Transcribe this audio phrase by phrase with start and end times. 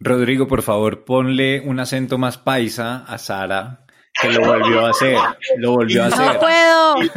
[0.00, 3.84] Rodrigo, por favor, ponle un acento más paisa a Sara,
[4.20, 5.16] que lo volvió a hacer.
[5.56, 6.34] Lo volvió a hacer.
[6.34, 6.96] No puedo.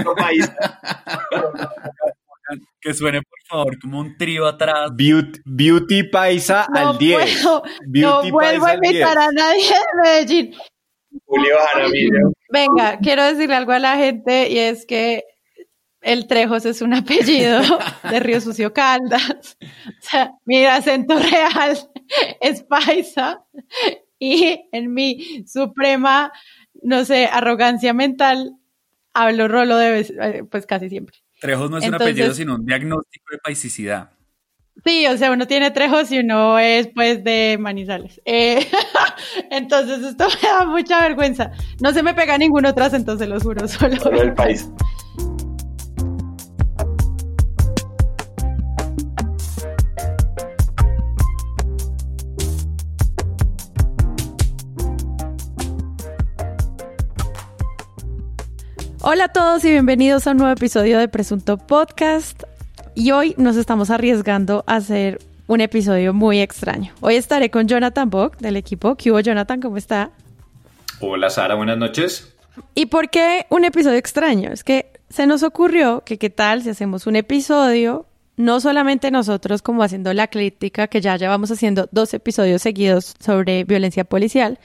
[2.81, 4.89] Que suene, por favor, como un trío atrás.
[4.93, 7.43] Beauty, paisa al 10.
[7.43, 7.61] no
[8.29, 10.55] vuelvo a invitar a nadie de Medellín.
[11.25, 12.33] Julio Jaramillo.
[12.49, 15.23] Venga, quiero decirle algo a la gente y es que
[16.01, 17.61] el Trejos es un apellido
[18.09, 19.57] de Río Sucio Caldas.
[19.87, 21.77] O sea, mi acento real
[22.41, 23.43] es paisa
[24.19, 26.31] y en mi suprema,
[26.81, 28.55] no sé, arrogancia mental,
[29.13, 31.17] hablo rolo de eh, pues casi siempre.
[31.39, 34.11] Trejos no es un apellido, sino un diagnóstico de paisicidad.
[34.85, 38.21] Sí, o sea, uno tiene trejos y uno es pues de Manizales.
[38.25, 38.67] Eh,
[39.51, 41.51] entonces esto me da mucha vergüenza.
[41.81, 44.69] No se me pega ningún otro acento, se lo juro, solo, solo el país.
[59.03, 62.43] Hola a todos y bienvenidos a un nuevo episodio de Presunto Podcast.
[62.93, 66.93] Y hoy nos estamos arriesgando a hacer un episodio muy extraño.
[67.01, 68.95] Hoy estaré con Jonathan Bock del equipo.
[68.95, 69.59] ¿Qué hubo, Jonathan?
[69.59, 70.11] ¿Cómo está?
[70.99, 71.55] Hola, Sara.
[71.55, 72.31] Buenas noches.
[72.75, 74.51] ¿Y por qué un episodio extraño?
[74.51, 78.05] Es que se nos ocurrió que qué tal si hacemos un episodio,
[78.37, 83.63] no solamente nosotros como haciendo la crítica, que ya llevamos haciendo dos episodios seguidos sobre
[83.63, 84.59] violencia policial,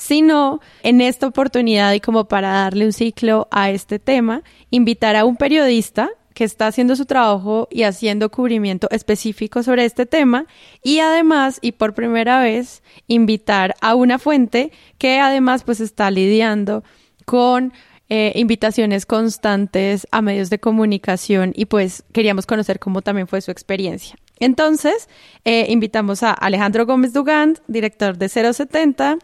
[0.00, 5.26] sino en esta oportunidad y como para darle un ciclo a este tema, invitar a
[5.26, 10.46] un periodista que está haciendo su trabajo y haciendo cubrimiento específico sobre este tema
[10.82, 16.82] y además y por primera vez invitar a una fuente que además pues está lidiando
[17.26, 17.74] con
[18.08, 23.50] eh, invitaciones constantes a medios de comunicación y pues queríamos conocer cómo también fue su
[23.50, 24.16] experiencia.
[24.38, 25.10] Entonces,
[25.44, 29.18] eh, invitamos a Alejandro Gómez Dugand, director de 070,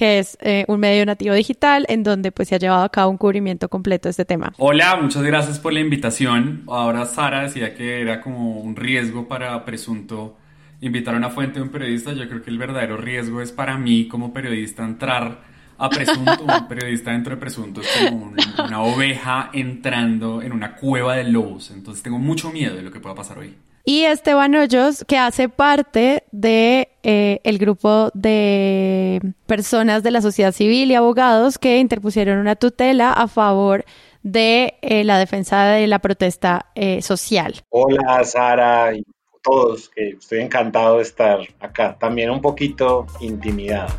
[0.00, 3.10] que es eh, un medio nativo digital en donde pues se ha llevado a cabo
[3.10, 4.50] un cubrimiento completo de este tema.
[4.56, 6.62] Hola, muchas gracias por la invitación.
[6.68, 10.38] Ahora Sara decía que era como un riesgo para presunto
[10.80, 12.14] invitar a una fuente de un periodista.
[12.14, 15.42] Yo creo que el verdadero riesgo es para mí como periodista entrar
[15.76, 16.44] a presunto.
[16.44, 18.32] un periodista dentro de presunto es como
[18.64, 21.72] una oveja entrando en una cueva de lobos.
[21.72, 23.54] Entonces tengo mucho miedo de lo que pueda pasar hoy
[23.84, 30.52] y Esteban Hoyos, que hace parte de eh, el grupo de personas de la sociedad
[30.52, 33.84] civil y abogados que interpusieron una tutela a favor
[34.22, 37.54] de eh, la defensa de la protesta eh, social.
[37.70, 39.04] Hola Sara y
[39.42, 43.94] todos, estoy encantado de estar acá, también un poquito intimidado.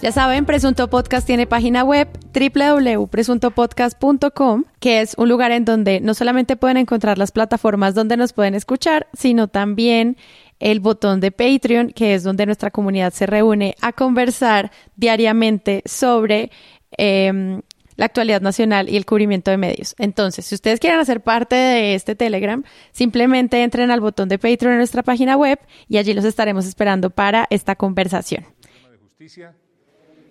[0.00, 6.14] Ya saben, Presunto Podcast tiene página web www.presuntopodcast.com, que es un lugar en donde no
[6.14, 10.16] solamente pueden encontrar las plataformas donde nos pueden escuchar, sino también
[10.60, 16.52] el botón de Patreon, que es donde nuestra comunidad se reúne a conversar diariamente sobre
[16.96, 17.62] em,
[17.96, 19.96] la actualidad nacional y el cubrimiento de medios.
[19.98, 24.74] Entonces, si ustedes quieren hacer parte de este Telegram, simplemente entren al botón de Patreon
[24.74, 25.58] en nuestra página web
[25.88, 28.46] y allí los estaremos esperando para esta conversación.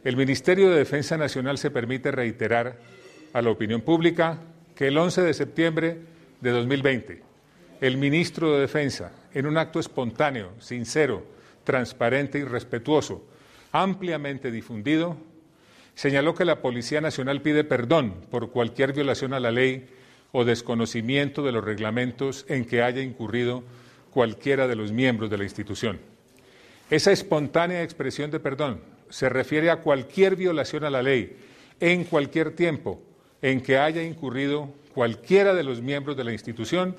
[0.08, 2.78] El Ministerio de Defensa Nacional se permite reiterar
[3.34, 4.40] a la opinión pública
[4.74, 5.98] que el 11 de septiembre
[6.40, 7.24] de 2020,
[7.82, 11.26] el ministro de Defensa, en un acto espontáneo, sincero,
[11.66, 13.28] transparente y respetuoso,
[13.74, 15.18] ampliamente difundido,
[15.94, 19.90] señaló que la Policía Nacional pide perdón por cualquier violación a la ley
[20.32, 23.66] o desconocimiento de los reglamentos en que haya incurrido
[24.12, 26.00] cualquiera de los miembros de la institución.
[26.90, 31.38] Esa espontánea expresión de perdón se refiere a cualquier violación a la ley
[31.80, 33.02] en cualquier tiempo
[33.42, 36.96] en que haya incurrido cualquiera de los miembros de la institución,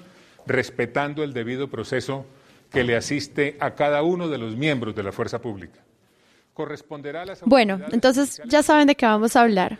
[0.46, 2.26] respetando el debido proceso
[2.70, 5.80] que le asiste a cada uno de los miembros de la fuerza pública.
[6.54, 9.78] Corresponderá a las Bueno, entonces ya saben de qué vamos a hablar.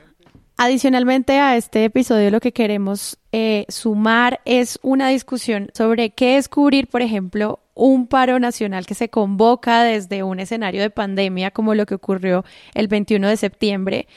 [0.60, 6.48] Adicionalmente a este episodio lo que queremos eh, sumar es una discusión sobre qué es
[6.48, 11.76] cubrir, por ejemplo, un paro nacional que se convoca desde un escenario de pandemia como
[11.76, 12.44] lo que ocurrió
[12.74, 14.08] el 21 de septiembre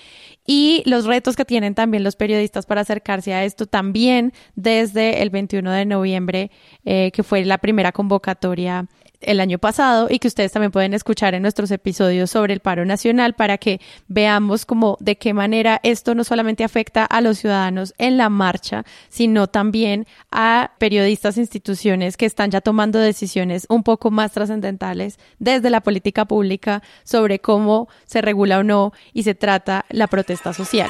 [0.43, 5.29] y los retos que tienen también los periodistas para acercarse a esto también desde el
[5.29, 6.49] 21 de noviembre,
[6.85, 8.87] eh, que fue la primera convocatoria
[9.21, 12.85] el año pasado y que ustedes también pueden escuchar en nuestros episodios sobre el paro
[12.85, 17.93] nacional para que veamos cómo de qué manera esto no solamente afecta a los ciudadanos
[17.97, 24.11] en la marcha, sino también a periodistas instituciones que están ya tomando decisiones un poco
[24.11, 29.85] más trascendentales desde la política pública sobre cómo se regula o no y se trata
[29.89, 30.89] la protesta social.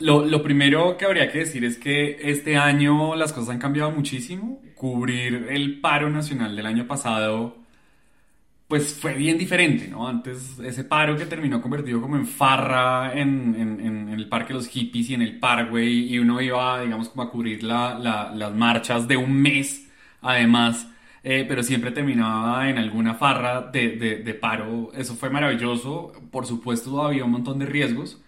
[0.00, 3.90] Lo, lo, primero que habría que decir es que este año las cosas han cambiado
[3.90, 4.60] muchísimo.
[4.74, 7.66] Cubrir el paro nacional del año pasado
[8.68, 10.08] pues fue bien diferente, ¿no?
[10.08, 14.68] Antes ese paro que terminó convertido como en farra en, en, el Parque de los
[14.68, 17.98] Hippies y en el Parkway y uno iba, digamos, como a cubrir la,
[18.34, 19.88] las marchas de un mes,
[20.20, 20.88] además,
[21.22, 24.90] eh, pero siempre terminaba en alguna farra de, de, de paro.
[24.94, 28.20] Eso fue maravilloso, por supuesto había un montón de riesgos,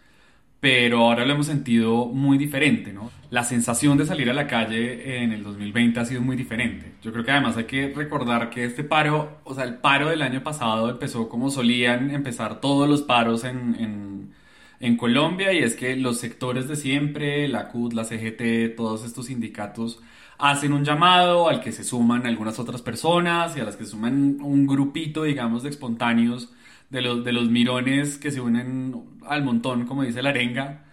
[0.60, 3.10] pero ahora lo hemos sentido muy diferente, ¿no?
[3.30, 6.94] La sensación de salir a la calle en el 2020 ha sido muy diferente.
[7.02, 10.22] Yo creo que además hay que recordar que este paro, o sea, el paro del
[10.22, 14.32] año pasado empezó como solían empezar todos los paros en, en,
[14.80, 19.26] en Colombia y es que los sectores de siempre, la CUT, la CGT, todos estos
[19.26, 20.00] sindicatos
[20.38, 23.90] hacen un llamado al que se suman algunas otras personas y a las que se
[23.92, 26.52] suman un grupito, digamos, de espontáneos
[26.90, 28.94] de los, de los mirones que se unen
[29.26, 30.84] al montón, como dice la arenga,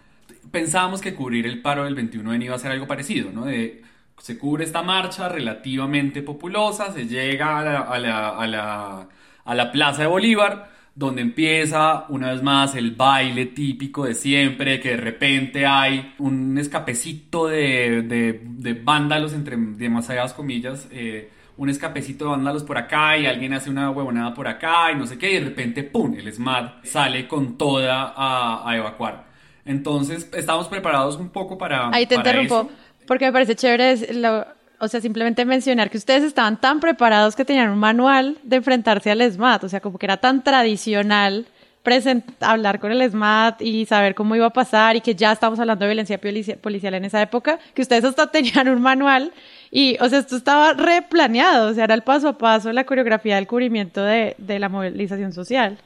[0.50, 3.46] pensábamos que cubrir el paro del 21 de iba a ser algo parecido, ¿no?
[3.46, 3.82] De,
[4.18, 9.08] se cubre esta marcha relativamente populosa, se llega a la, a la, a la,
[9.44, 14.80] a la Plaza de Bolívar, donde empieza una vez más el baile típico de siempre,
[14.80, 21.70] que de repente hay un escapecito de, de, de vándalos, entre demasiadas comillas, eh, un
[21.70, 25.18] escapecito de vándalos por acá y alguien hace una huevonada por acá y no sé
[25.18, 29.24] qué, y de repente, ¡pum!, el SMAT sale con toda a, a evacuar.
[29.64, 31.88] Entonces, estamos preparados un poco para...
[31.92, 32.70] Ahí te interrumpo,
[33.06, 33.96] porque me parece chévere,
[34.78, 39.10] o sea, simplemente mencionar que ustedes estaban tan preparados que tenían un manual de enfrentarse
[39.10, 41.46] al SMAT, o sea, como que era tan tradicional
[42.40, 45.84] hablar con el SMAT y saber cómo iba a pasar y que ya estamos hablando
[45.84, 49.32] de violencia policial en esa época, que ustedes hasta tenían un manual
[49.78, 53.34] y, o sea, esto estaba replaneado, o sea, era el paso a paso la coreografía
[53.36, 55.76] del cubrimiento de, de la movilización social.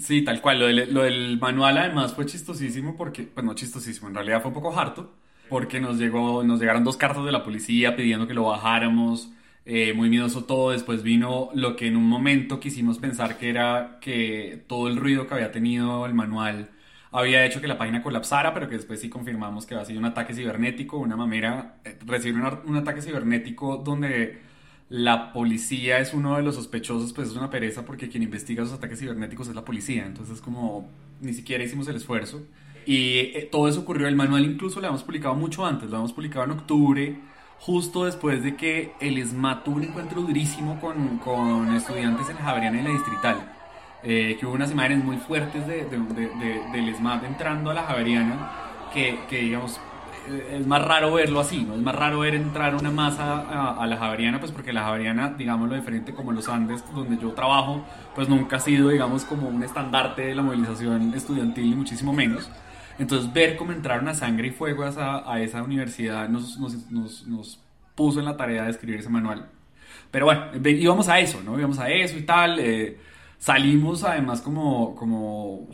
[0.00, 0.60] Sí, tal cual.
[0.90, 4.78] Lo del, manual además fue chistosísimo porque, pues no chistosísimo, en realidad fue un poco
[4.78, 5.12] harto
[5.50, 9.28] porque nos, llegó, nos llegaron dos cartas de la policía pidiendo que lo bajáramos
[9.66, 10.70] eh, muy miedoso todo.
[10.70, 15.26] Después vino lo que en un momento quisimos pensar que era que todo el ruido
[15.26, 16.70] que había tenido el manual
[17.10, 20.04] había hecho que la página colapsara, pero que después sí confirmamos que había sido un
[20.06, 24.40] ataque cibernético, una mamera eh, recibió un, ataque cibernético donde
[24.90, 28.76] la policía es uno de los sospechosos, pues es una pereza porque quien investiga esos
[28.76, 30.88] ataques cibernéticos es la policía, entonces como
[31.20, 32.42] ni siquiera hicimos el esfuerzo.
[32.86, 36.12] Y eh, todo eso ocurrió, el manual incluso lo hemos publicado mucho antes, lo hemos
[36.12, 37.20] publicado en octubre,
[37.58, 42.80] justo después de que el SMAT tuvo un encuentro durísimo con, con estudiantes en Javeriana
[42.80, 43.57] y la Distrital.
[44.02, 47.82] Eh, que hubo unas imágenes muy fuertes de, de, de, del SMAT entrando a la
[47.82, 48.50] Javeriana,
[48.94, 49.80] que, que, digamos
[50.28, 51.74] eh, es más raro verlo así, ¿no?
[51.74, 55.34] Es más raro ver entrar una masa a, a, la Javeriana, pues porque la Javeriana,
[55.36, 57.84] digamos lo diferente como los Andes, donde yo trabajo,
[58.14, 62.48] pues nunca ha sido, digamos, como un estandarte de la movilización estudiantil, ni muchísimo menos.
[62.98, 66.90] Entonces, ver cómo entraron a sangre y fuego a esa, a esa universidad nos, nos,
[66.90, 67.60] nos, nos,
[67.94, 69.48] puso en la tarea de escribir ese manual.
[70.12, 71.58] Pero bueno, íbamos a eso, ¿no?
[71.58, 72.60] Íbamos a eso y tal.
[72.60, 72.96] Eh,
[73.38, 75.68] salimos además como, como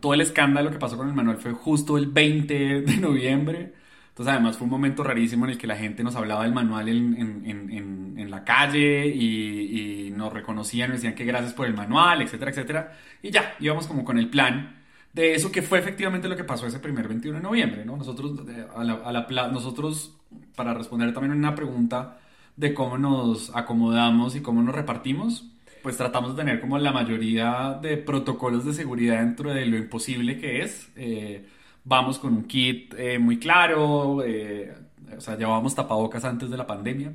[0.00, 3.74] todo el escándalo que pasó con el manual fue justo el 20 de noviembre.
[4.10, 6.88] Entonces además fue un momento rarísimo en el que la gente nos hablaba del manual
[6.88, 11.66] en, en, en, en la calle y, y, nos reconocían, nos decían que gracias por
[11.66, 12.98] el manual, etcétera, etcétera.
[13.22, 14.78] Y ya, íbamos como con el plan
[15.12, 17.96] de eso que fue efectivamente lo que pasó ese primer 21 de noviembre, ¿no?
[17.96, 18.32] Nosotros,
[18.74, 20.16] a la, a la, nosotros
[20.56, 22.18] para responder también una pregunta
[22.56, 25.48] de cómo nos acomodamos y cómo nos repartimos,
[25.82, 30.38] pues tratamos de tener como la mayoría de protocolos de seguridad dentro de lo imposible
[30.38, 30.90] que es.
[30.96, 31.46] Eh,
[31.84, 34.74] vamos con un kit eh, muy claro, eh,
[35.16, 37.12] o sea, llevábamos tapabocas antes de la pandemia.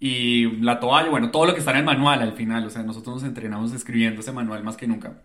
[0.00, 2.82] Y la toalla, bueno, todo lo que está en el manual al final, o sea,
[2.82, 5.22] nosotros nos entrenamos escribiendo ese manual más que nunca.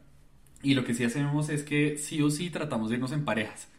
[0.62, 3.70] Y lo que sí hacemos es que sí o sí tratamos de irnos en parejas.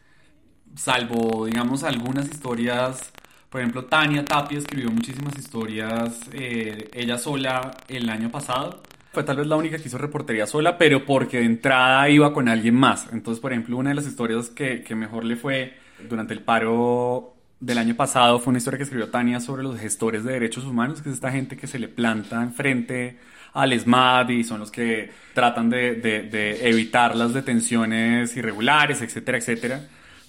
[0.74, 3.12] Salvo, digamos, algunas historias.
[3.50, 8.82] Por ejemplo, Tania Tapia escribió muchísimas historias eh, ella sola el año pasado.
[9.12, 12.48] Fue tal vez la única que hizo reportería sola, pero porque de entrada iba con
[12.48, 13.06] alguien más.
[13.10, 15.78] Entonces, por ejemplo, una de las historias que, que mejor le fue
[16.08, 20.24] durante el paro del año pasado fue una historia que escribió Tania sobre los gestores
[20.24, 23.18] de derechos humanos, que es esta gente que se le planta enfrente
[23.54, 29.88] al ESMAD y son los que tratan de, de, evitar las detenciones irregulares, etcétera, etcétera.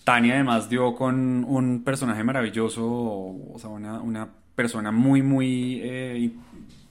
[0.09, 6.31] Tania además dio con un personaje maravilloso, o sea, una, una persona muy, muy eh,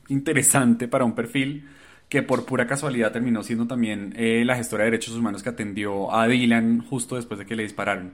[0.07, 1.69] interesante para un perfil
[2.09, 6.15] que por pura casualidad terminó siendo también eh, la gestora de derechos humanos que atendió
[6.15, 8.13] a Dylan justo después de que le dispararon.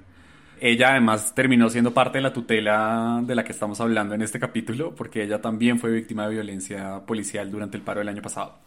[0.59, 4.41] Ella además terminó siendo parte de la tutela de la que estamos hablando en este
[4.41, 8.59] capítulo, porque ella también fue víctima de violencia policial durante el paro del año pasado.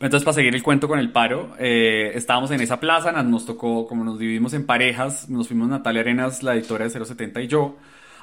[0.00, 3.86] Entonces, para seguir el cuento con el paro, eh, estábamos en esa plaza, nos tocó,
[3.86, 7.76] como nos dividimos en parejas, nos fuimos Natalia Arenas, la editora de 070 y yo,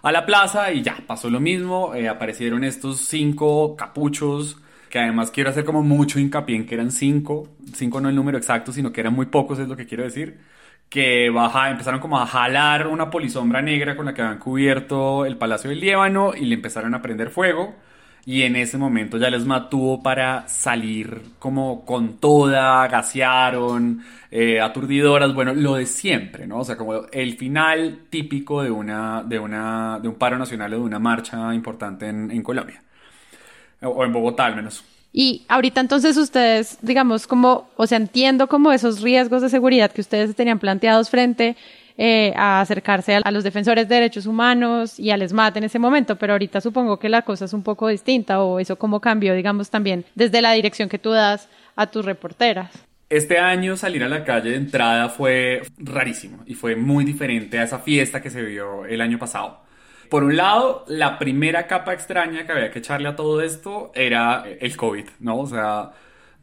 [0.04, 4.58] a la plaza y ya, pasó lo mismo, eh, aparecieron estos cinco capuchos,
[4.90, 8.38] que además quiero hacer como mucho hincapié en que eran cinco, cinco no el número
[8.38, 10.40] exacto, sino que eran muy pocos, es lo que quiero decir,
[10.90, 15.38] que baja, empezaron como a jalar una polisombra negra con la que habían cubierto el
[15.38, 17.76] Palacio del Líbano y le empezaron a prender fuego
[18.26, 25.34] y en ese momento ya les mató para salir como con toda, gasearon, eh, aturdidoras,
[25.34, 26.60] bueno, lo de siempre, ¿no?
[26.60, 30.78] O sea, como el final típico de, una, de, una, de un paro nacional o
[30.78, 32.82] de una marcha importante en Colombia,
[33.82, 34.84] o en Bogotá al menos.
[35.14, 40.02] Y ahorita entonces ustedes, digamos, como, o sea, entiendo como esos riesgos de seguridad que
[40.02, 41.58] ustedes tenían planteados frente
[42.04, 46.16] eh, a acercarse a, los defensores de derechos humanos y al ESMAD en ese momento,
[46.16, 49.70] pero ahorita supongo que la cosa es un poco distinta o eso como cambió, digamos,
[49.70, 52.72] también desde la dirección que tú das a tus reporteras.
[53.08, 57.66] Este año salir a la calle de entrada fue rarísimo y fue muy diferente a
[57.66, 59.62] esa fiesta que se vio el año pasado.
[60.10, 64.44] Por un lado, la primera capa extraña que había que echarle a todo esto era
[64.60, 65.38] el COVID, ¿no?
[65.38, 65.92] O sea,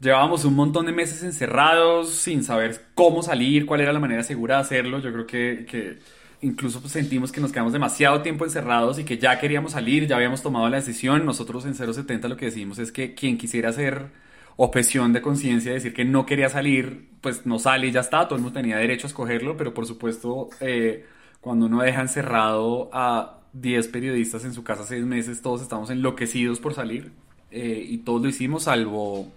[0.01, 4.55] Llevábamos un montón de meses encerrados sin saber cómo salir, cuál era la manera segura
[4.55, 4.99] de hacerlo.
[4.99, 5.99] Yo creo que, que
[6.41, 10.15] incluso pues, sentimos que nos quedamos demasiado tiempo encerrados y que ya queríamos salir, ya
[10.15, 11.25] habíamos tomado la decisión.
[11.25, 14.07] Nosotros en 070 lo que decimos es que quien quisiera hacer
[14.55, 18.35] objeción de conciencia, decir que no quería salir, pues no sale y ya está, todo
[18.35, 21.05] el mundo tenía derecho a escogerlo, pero por supuesto, eh,
[21.39, 26.59] cuando uno deja encerrado a 10 periodistas en su casa seis meses, todos estamos enloquecidos
[26.59, 27.11] por salir
[27.51, 29.31] eh, y todos lo hicimos, salvo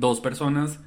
[0.00, 0.80] dos personas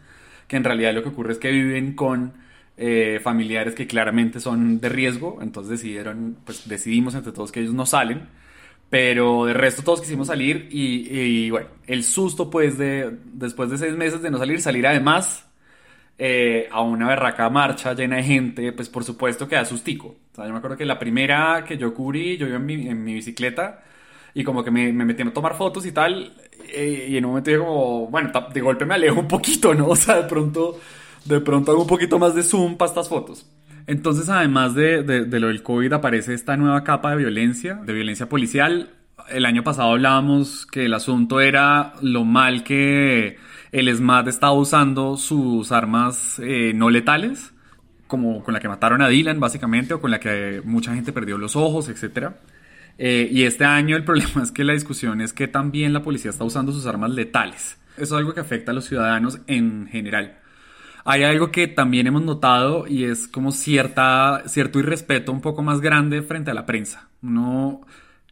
[0.47, 2.33] que en realidad lo que ocurre es que viven con
[2.77, 7.73] eh, familiares que claramente son de riesgo, entonces decidieron, pues decidimos entre todos que ellos
[7.73, 8.27] no salen,
[8.89, 13.95] pero de resto todos quisimos salir y, bueno, el susto pues de después de seis
[13.95, 15.45] meses de no salir, salir además
[16.17, 19.63] eh, a una berraca marcha llena de gente, pues por supuesto que da.
[19.63, 22.87] O sea, yo me acuerdo que la primera que yo cubrí, yo iba en mi,
[22.87, 23.83] en mi bicicleta
[24.33, 26.33] y como que me, me metí a tomar fotos y tal,
[26.75, 29.87] y en un momento dije como, bueno, de golpe me alejo un poquito, ¿no?
[29.89, 30.79] O sea, de pronto,
[31.25, 33.45] de pronto hago un poquito más de zoom para estas fotos.
[33.87, 38.27] Entonces, además de, de, lo del COVID, aparece esta nueva capa de violencia, de violencia
[38.27, 38.89] policial.
[39.29, 43.37] El año pasado hablábamos que el asunto era lo mal que
[43.71, 47.53] el SMAT estaba usando sus armas eh, no letales,
[48.07, 51.37] como con la que mataron a Dylan, básicamente, o con la que mucha gente perdió
[51.37, 52.35] los ojos, etcétera.
[52.97, 56.31] Eh, y este año el problema es que la discusión es que también la policía
[56.31, 57.77] está usando sus armas letales.
[57.95, 60.37] Eso es algo que afecta a los ciudadanos en general.
[61.03, 65.79] Hay algo que también hemos notado y es como cierta, cierto irrespeto un poco más
[65.79, 67.07] grande frente a la prensa.
[67.21, 67.85] Uno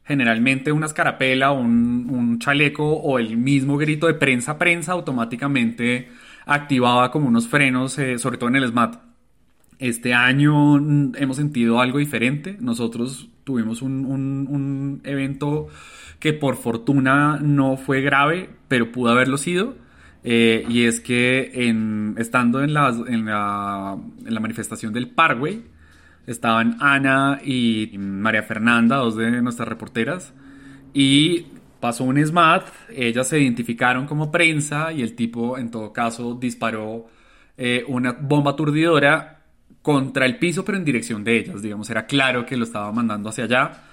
[0.05, 6.09] generalmente una escarapela o un, chaleco o el mismo grito de prensa prensa automáticamente
[6.45, 9.04] activaba como unos frenos, eh, sobre todo en el SMAT.
[9.79, 12.57] Este año hemos sentido algo diferente.
[12.59, 15.67] Nosotros tuvimos un, evento
[16.19, 19.75] que por fortuna no fue grave, pero pudo haberlo sido.
[20.23, 25.63] Eh, y es que en, estando en la, en, la, en la manifestación del Parkway,
[26.25, 30.33] estaban Ana y María Fernanda, dos de nuestras reporteras,
[30.93, 31.45] y
[31.79, 37.05] pasó un SMAT, ellas se identificaron como prensa y el tipo en todo caso disparó
[37.57, 39.34] eh, una bomba aturdidora
[39.85, 41.61] contra el piso, pero en dirección de ellas.
[41.61, 43.83] Digamos, era claro que lo estaba mandando hacia allá.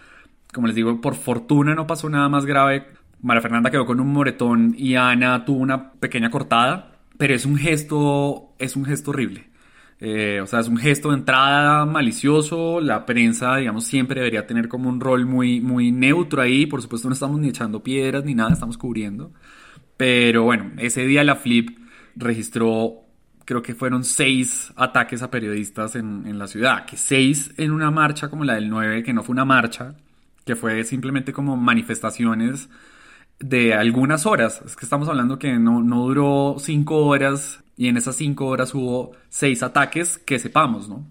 [0.50, 2.86] Como les digo, por fortuna no pasó nada más grave.
[3.20, 7.58] María Fernanda quedó con un moretón y Ana tuvo una pequeña cortada, pero es un
[7.58, 9.50] gesto, es un gesto horrible.
[10.00, 12.80] Eh, o sea, es un gesto de entrada malicioso.
[12.80, 16.64] La prensa, digamos, siempre debería tener como un rol muy, muy neutro ahí.
[16.64, 19.30] Por supuesto, no estamos ni echando piedras ni nada, estamos cubriendo.
[19.98, 21.68] Pero bueno, ese día la Flip
[22.16, 23.02] registró
[23.44, 28.28] creo que fueron seis ataques a periodistas en, la ciudad, que seis en una marcha
[28.28, 29.94] como la del 9, que no fue una marcha,
[30.44, 32.68] que fue simplemente como manifestaciones
[33.38, 34.62] de algunas horas.
[34.64, 38.74] Es que estamos hablando que no, no duró cinco horas y en esas cinco horas
[38.74, 41.04] hubo seis ataques que sepamos, ¿no?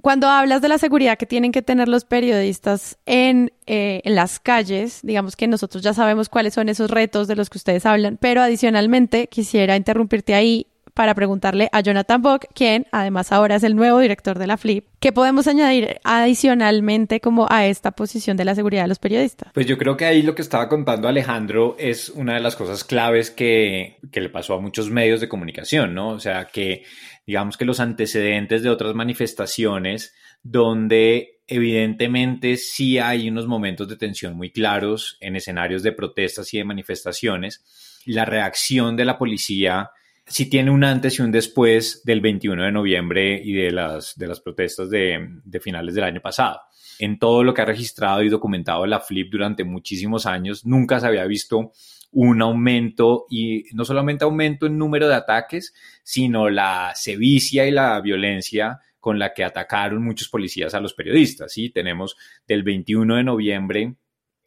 [0.00, 4.40] Cuando hablas de la seguridad que tienen que tener los periodistas en, eh, en, las
[4.40, 8.16] calles, digamos que nosotros ya sabemos cuáles son esos retos de los que ustedes hablan,
[8.18, 13.76] pero adicionalmente quisiera interrumpirte ahí para preguntarle a Jonathan Bock, quien además ahora es el
[13.76, 18.54] nuevo director de la FLIP, ¿qué podemos añadir adicionalmente como a esta posición de la
[18.54, 19.52] seguridad de los periodistas?
[19.54, 22.84] Pues yo creo que ahí lo que estaba contando Alejandro es una de las cosas
[22.84, 26.10] claves que, que le pasó a muchos medios de comunicación, ¿no?
[26.10, 26.84] O sea, que
[27.26, 34.36] digamos que los antecedentes de otras manifestaciones donde evidentemente sí hay unos momentos de tensión
[34.36, 37.62] muy claros en escenarios de protestas y de manifestaciones,
[38.06, 39.90] la reacción de la policía
[40.32, 44.26] sí tiene un antes y un después del 21 de noviembre y de las, de
[44.26, 46.60] las protestas de, de finales del año pasado
[46.98, 51.06] en todo lo que ha registrado y documentado la Flip durante muchísimos años, nunca se
[51.06, 51.72] había visto
[52.12, 55.74] un aumento y no solamente aumento en número de ataques,
[56.04, 61.52] sino la sevicia y la violencia con la que atacaron muchos policías a los periodistas.
[61.52, 61.70] ¿sí?
[61.70, 63.96] Tenemos del 21 de noviembre,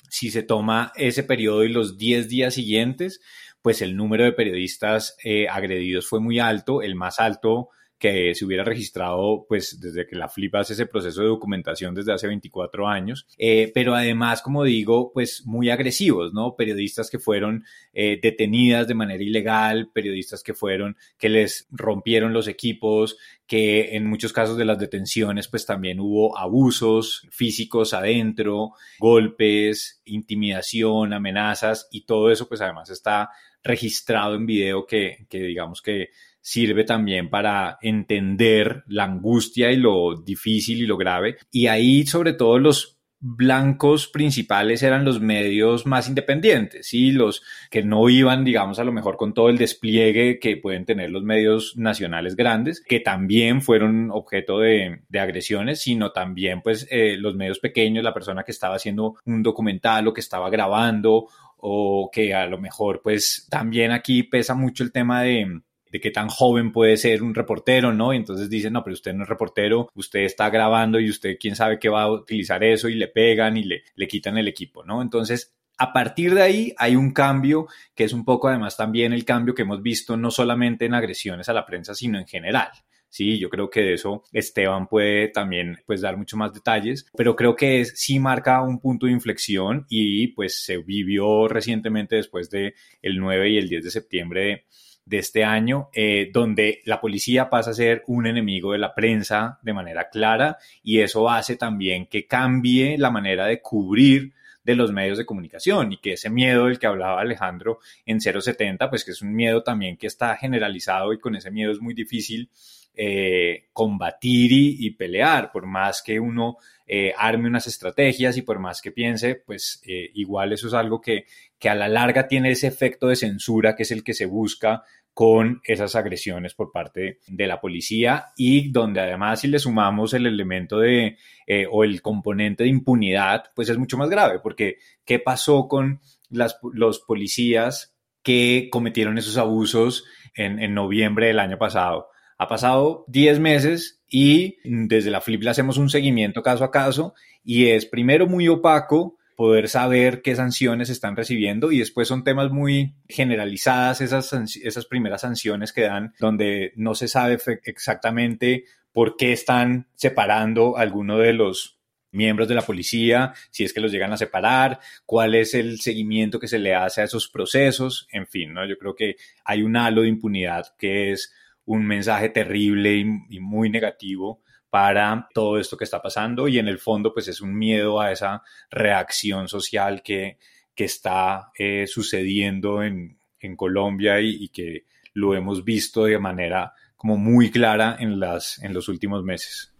[0.09, 3.19] si se toma ese periodo y los 10 días siguientes,
[3.65, 8.45] pues el número de periodistas eh, agredidos fue muy alto, el más alto que se
[8.45, 12.87] hubiera registrado pues desde que la Flip hace ese proceso de documentación desde hace 24
[12.87, 16.55] años, eh, pero además, como digo, pues muy agresivos, ¿no?
[16.55, 22.47] Periodistas que fueron eh, detenidas de manera ilegal, periodistas que fueron, que les rompieron los
[22.47, 23.17] equipos,
[23.47, 31.13] que en muchos casos de las detenciones pues también hubo abusos físicos adentro, golpes, intimidación,
[31.13, 33.31] amenazas y todo eso pues además está
[33.65, 40.15] registrado en video que, que digamos que sirve también para entender la angustia y lo
[40.15, 41.37] difícil y lo grave.
[41.51, 42.95] Y ahí sobre todo los
[43.27, 47.41] blancos principales eran los medios más independientes, y los
[47.71, 51.23] que no iban, digamos, a lo mejor con todo el despliegue que pueden tener los
[51.23, 57.59] medios nacionales grandes, que también fueron objeto de, agresiones, sino también pues eh, los medios
[57.59, 62.45] pequeños, la persona que estaba haciendo un documental o que estaba grabando o que a
[62.45, 65.61] lo mejor pues también aquí pesa mucho el tema de
[65.95, 68.13] de qué tan joven puede ser un reportero, ¿no?
[68.13, 71.55] Y entonces dicen, no, pero usted no es reportero, usted está grabando y usted quién
[71.55, 74.83] sabe qué va a utilizar eso y le pegan y le, le quitan el equipo,
[74.83, 75.01] ¿no?
[75.01, 79.23] Entonces, a partir de ahí hay un cambio que es un poco además también el
[79.23, 82.69] cambio que hemos visto no solamente en agresiones a la prensa, sino en general.
[83.15, 87.33] Sí, yo creo que de eso Esteban puede también pues dar mucho más detalles, pero
[87.37, 92.75] creo que sí marca un punto de inflexión y pues se vivió recientemente después de
[93.01, 94.65] el 9 y el 10 de septiembre
[95.05, 99.59] de este año, eh, donde la policía pasa a ser un enemigo de la prensa
[99.61, 104.33] de manera clara y eso hace también que cambie la manera de cubrir
[104.65, 108.89] de los medios de comunicación y que ese miedo del que hablaba Alejandro en 070,
[108.89, 111.93] pues que es un miedo también que está generalizado y con ese miedo es muy
[111.93, 112.49] difícil
[112.97, 118.81] eh, combatir y, pelear, por más que uno eh, arme unas estrategias y por más
[118.81, 119.81] que piense, pues
[120.13, 121.25] igual eso es algo que,
[121.57, 124.83] que a la larga tiene ese efecto de censura que es el que se busca
[125.15, 130.25] con esas agresiones por parte de la policía y donde además si le sumamos el
[130.25, 135.19] elemento de eh, o el componente de impunidad, pues es mucho más grave, porque ¿qué
[135.19, 140.03] pasó con las, los policías que cometieron esos abusos
[140.33, 142.09] en noviembre del año pasado?
[142.37, 147.13] Ha pasado 10 meses y desde la Flip le hacemos un seguimiento caso a caso
[147.43, 152.51] y es primero muy opaco poder saber qué sanciones están recibiendo y después son temas
[152.51, 159.33] muy generalizadas esas, esas primeras sanciones que dan donde no se sabe exactamente por qué
[159.33, 161.75] están separando a alguno de los
[162.11, 166.39] miembros de la policía, si es que los llegan a separar, cuál es el seguimiento
[166.39, 168.65] que se le hace a esos procesos, en fin, ¿no?
[168.65, 171.33] Yo creo que hay un halo de impunidad que es
[171.65, 172.95] un mensaje terrible
[173.29, 174.41] y muy negativo
[174.75, 178.11] para todo esto que está pasando y en el fondo pues es un miedo a
[178.11, 180.37] esa reacción social que,
[180.75, 187.15] que está eh, sucediendo en, en Colombia y, que lo hemos visto de manera como
[187.15, 189.73] muy clara en, las, en los últimos meses.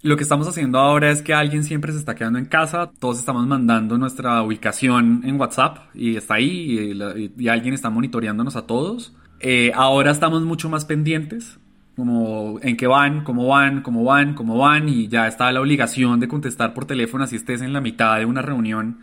[0.00, 3.18] Lo que estamos haciendo ahora es que alguien siempre se está quedando en casa, todos
[3.18, 6.92] estamos mandando nuestra ubicación en WhatsApp y está ahí
[7.36, 9.14] y alguien está monitoreándonos a todos.
[9.46, 11.58] Eh, ahora estamos mucho más pendientes
[11.96, 16.18] como en qué van, cómo van, cómo van, cómo van, y ya está la obligación
[16.18, 19.00] de contestar por teléfono, así estés en la mitad de una reunión,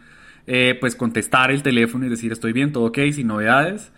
[0.47, 3.91] eh, pues contestar el teléfono y decir estoy bien, todo ok, sin novedades.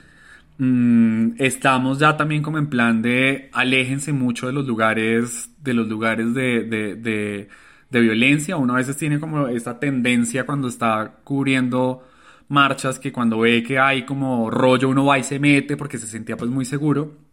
[0.58, 5.88] Mm, estamos ya también como en plan de aléjense mucho de los lugares, de los
[5.88, 7.48] lugares de, de, de,
[7.90, 8.58] de violencia.
[8.58, 12.04] Uno a veces tiene como esta tendencia cuando está cubriendo
[12.54, 16.08] marchas que cuando ve que hay como rollo uno va y se mete porque se
[16.08, 17.24] sentía pues muy seguro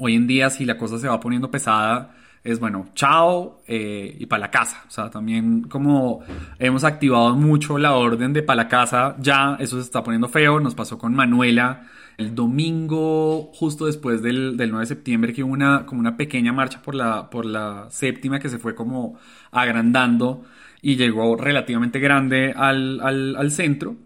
[0.00, 4.26] Hoy en día, si la cosa se va poniendo pesada, es bueno, chao eh, y
[4.26, 4.84] para la casa.
[4.86, 6.20] O sea, también como
[6.60, 10.60] hemos activado mucho la orden de para la casa, ya eso se está poniendo feo.
[10.60, 15.52] Nos pasó con Manuela el domingo, justo después del, del 9 de septiembre, que hubo
[15.52, 19.18] una, como una pequeña marcha por la, por la séptima que se fue como
[19.50, 20.44] agrandando
[20.80, 23.96] y llegó relativamente grande al, al, al centro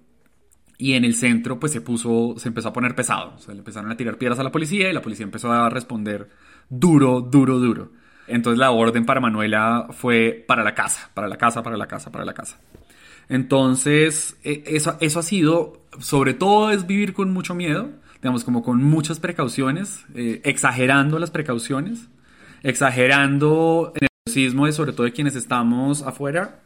[0.82, 3.60] y en el centro pues se puso, se empezó a poner pesado, o sea, le
[3.60, 6.28] empezaron a tirar piedras a la policía y la policía empezó a responder
[6.68, 7.92] duro, duro, duro.
[8.26, 12.10] Entonces la orden para Manuela fue para la casa, para la casa, para la casa,
[12.10, 12.58] para la casa.
[13.28, 17.90] Entonces, e, eso, eso ha sido, sobre todo es vivir con mucho miedo.
[18.20, 22.08] digamos, como con muchas precauciones, eh, exagerando las precauciones,
[22.64, 26.62] exagerando el nerviosismo de sobre todo de quienes estamos afuera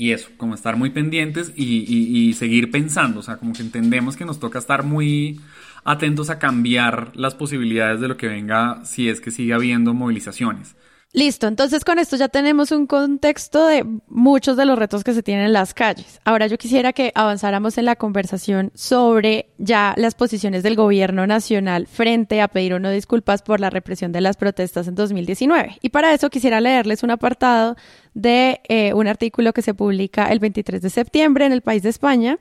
[0.00, 4.16] y eso, como estar muy pendientes y, y, seguir pensando, o sea, como que entendemos
[4.16, 5.38] que nos toca estar muy
[5.84, 10.74] atentos a cambiar las posibilidades de lo que venga si es que sigue habiendo movilizaciones.
[11.12, 15.24] Listo, entonces con esto ya tenemos un contexto de muchos de los retos que se
[15.24, 16.20] tienen en las calles.
[16.24, 21.88] Ahora yo quisiera que avanzáramos en la conversación sobre ya las posiciones del gobierno nacional
[21.88, 25.78] frente a pedir o no disculpas por la represión de las protestas en 2019.
[25.82, 27.74] Y para eso quisiera leerles un apartado
[28.14, 31.88] de eh, un artículo que se publica el 23 de septiembre en el País de
[31.88, 32.38] España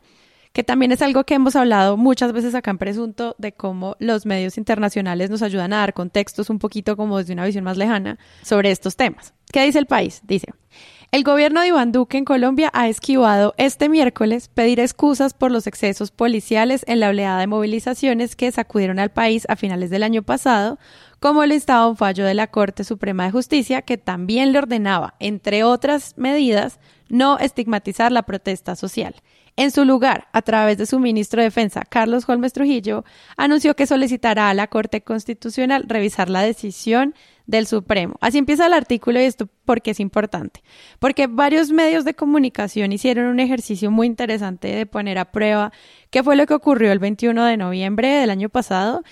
[0.53, 4.25] que también es algo que hemos hablado muchas veces acá en Presunto de cómo los
[4.25, 8.17] medios internacionales nos ayudan a dar contextos un poquito como desde una visión más lejana
[8.41, 9.33] sobre estos temas.
[9.51, 10.21] ¿Qué dice el país?
[10.23, 10.47] Dice,
[11.11, 15.65] el gobierno de Iván Duque en Colombia ha esquivado este miércoles pedir excusas por los
[15.65, 20.21] excesos policiales en la oleada de movilizaciones que sacudieron al país a finales del año
[20.21, 20.77] pasado,
[21.19, 25.15] como lo estaba un fallo de la Corte Suprema de Justicia que también le ordenaba,
[25.19, 29.15] entre otras medidas, no estigmatizar la protesta social.
[29.59, 33.03] En su lugar, a través de su ministro de Defensa, Carlos Holmes Trujillo,
[33.35, 37.13] anunció que solicitará a la Corte Constitucional revisar la decisión
[37.45, 38.15] del Supremo.
[38.21, 40.63] Así empieza el artículo y esto porque es importante.
[40.99, 45.73] Porque varios medios de comunicación hicieron un ejercicio muy interesante de poner a prueba
[46.09, 49.03] qué fue lo que ocurrió el 21 de noviembre del año pasado,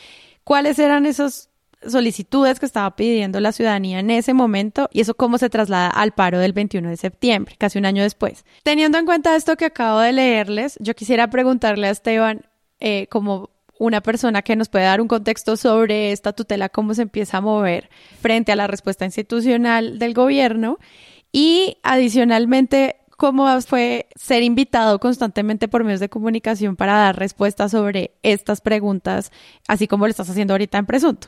[0.46, 1.47] cuáles eran esos
[1.86, 6.12] solicitudes que estaba pidiendo la ciudadanía en ese momento y eso cómo se traslada al
[6.12, 8.46] paro del 21 de septiembre, casi un año después.
[8.64, 12.42] Teniendo en cuenta esto que acabo de leerles, yo quisiera preguntarle a Esteban,
[12.80, 17.04] eh, como una persona que nos puede dar un contexto sobre esta tutela, cómo se
[17.04, 17.90] empieza a mover
[18.22, 20.80] frente a la respuesta institucional del gobierno
[21.32, 28.12] y adicionalmente cómo fue ser invitado constantemente por medios de comunicación para dar respuestas sobre
[28.24, 29.32] estas preguntas,
[29.68, 31.28] así como lo estás haciendo ahorita en Presunto.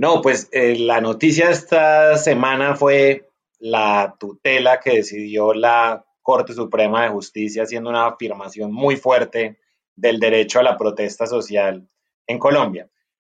[0.00, 7.02] No, pues eh, la noticia esta semana fue la tutela que decidió la Corte Suprema
[7.02, 9.58] de Justicia haciendo una afirmación muy fuerte
[9.94, 11.86] del derecho a la protesta social
[12.26, 12.88] en Colombia.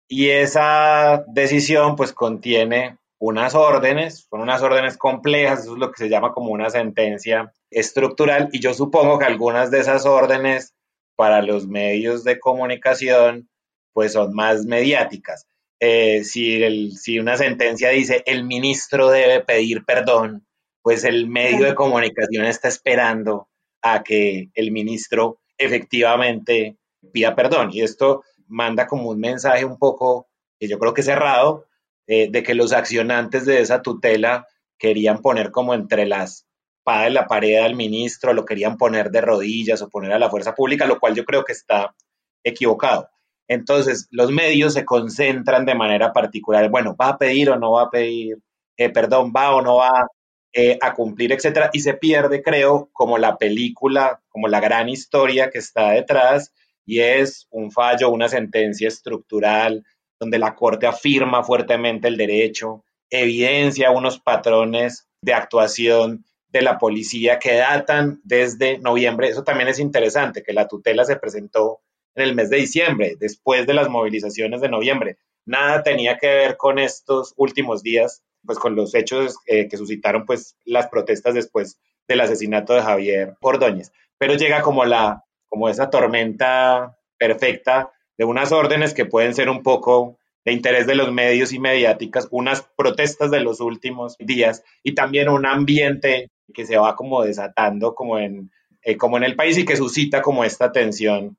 [0.09, 6.03] Y esa decisión pues contiene unas órdenes, son unas órdenes complejas, eso es lo que
[6.03, 10.75] se llama como una sentencia estructural y yo supongo que algunas de esas órdenes
[11.17, 13.49] para los medios de comunicación
[13.95, 15.47] pues son más mediáticas.
[15.81, 20.47] Eh, si, el, si una sentencia dice el ministro debe pedir perdón,
[20.83, 23.49] pues el medio de comunicación está esperando
[23.83, 26.77] a que el ministro efectivamente
[27.13, 27.71] pida perdón.
[27.73, 31.67] Y esto manda como un mensaje un poco, que yo creo que cerrado,
[32.07, 34.47] eh, de que los accionantes de esa tutela
[34.79, 36.49] querían poner como entre las
[36.89, 40.31] espada de la pared al ministro, lo querían poner de rodillas o poner a la
[40.31, 41.95] fuerza pública, lo cual yo creo que está
[42.43, 43.11] equivocado.
[43.49, 47.85] Entonces, los medios se concentran de manera particular, bueno, va a pedir o no va
[47.85, 48.39] a pedir,
[48.77, 50.07] eh, perdón, va o no va
[50.53, 55.51] eh, a cumplir, etcétera, y se pierde, creo, como la película, como la gran historia
[55.51, 56.53] que está detrás,
[56.85, 59.85] y es un fallo, una sentencia estructural,
[60.21, 67.39] donde la Corte afirma fuertemente el derecho, evidencia unos patrones de actuación de la policía
[67.39, 69.29] que datan desde noviembre.
[69.29, 71.81] Eso también es interesante, que la tutela se presentó
[72.19, 75.19] en el mes de diciembre, después de las movilizaciones de noviembre.
[75.47, 80.27] Nada tenía que ver con estos últimos días, pues con los hechos eh, que suscitaron
[80.27, 83.93] pues las protestas después del asesinato de Javier Ordóñez.
[84.19, 89.63] Pero llega como la, como esa tormenta perfecta de unas órdenes que pueden ser un
[89.63, 94.95] poco de interés de los medios y mediáticas, unas protestas de los últimos días y
[94.95, 98.51] también un ambiente que se va como desatando como en,
[98.83, 101.37] eh, como en el país y que suscita como esta tensión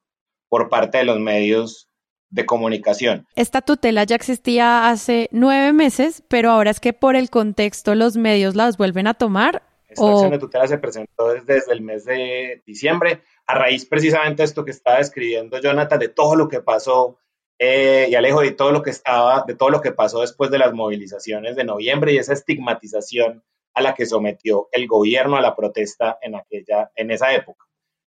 [0.49, 1.89] por parte de los medios
[2.29, 3.27] de comunicación.
[3.35, 8.17] Esta tutela ya existía hace nueve meses, pero ahora es que por el contexto los
[8.17, 9.63] medios las vuelven a tomar.
[9.87, 14.45] Esta acción de tutela se presentó desde, el mes de diciembre, a raíz precisamente de
[14.45, 17.17] esto que estaba describiendo Jonathan, de todo lo que pasó
[17.57, 20.59] eh, y Alejo, de todo lo que estaba, de todo lo que pasó después de
[20.59, 25.55] las movilizaciones de noviembre y esa estigmatización a la que sometió el gobierno a la
[25.55, 27.65] protesta en aquella, en esa época.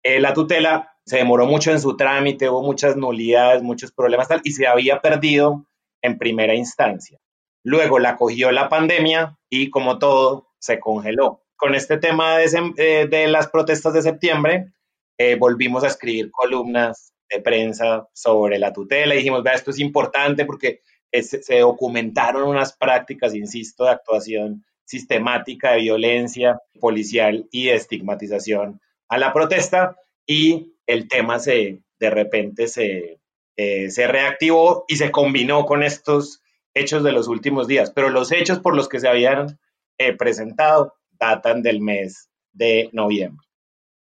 [0.04, 4.42] Eh, la tutela se demoró mucho en su trámite, hubo muchas nulidades, muchos problemas tal,
[4.44, 5.66] y se había perdido
[6.02, 7.20] en primera instancia.
[7.64, 11.42] Luego la cogió la pandemia y como todo, se congeló.
[11.56, 14.74] Con este tema de, eh, las protestas de septiembre,
[15.18, 19.80] eh, volvimos a escribir columnas de prensa sobre la tutela y dijimos, vea, esto es
[19.80, 28.82] importante porque se documentaron unas prácticas, insisto, de actuación sistemática de violencia policial y estigmatización
[29.14, 29.96] a la protesta
[30.26, 33.20] y el tema se, de repente se,
[33.56, 36.42] eh, se reactivó y se combinó con estos
[36.74, 37.92] hechos de los últimos días.
[37.92, 39.60] Pero los hechos por los que se habían
[40.00, 43.46] eh, presentado datan del mes de noviembre.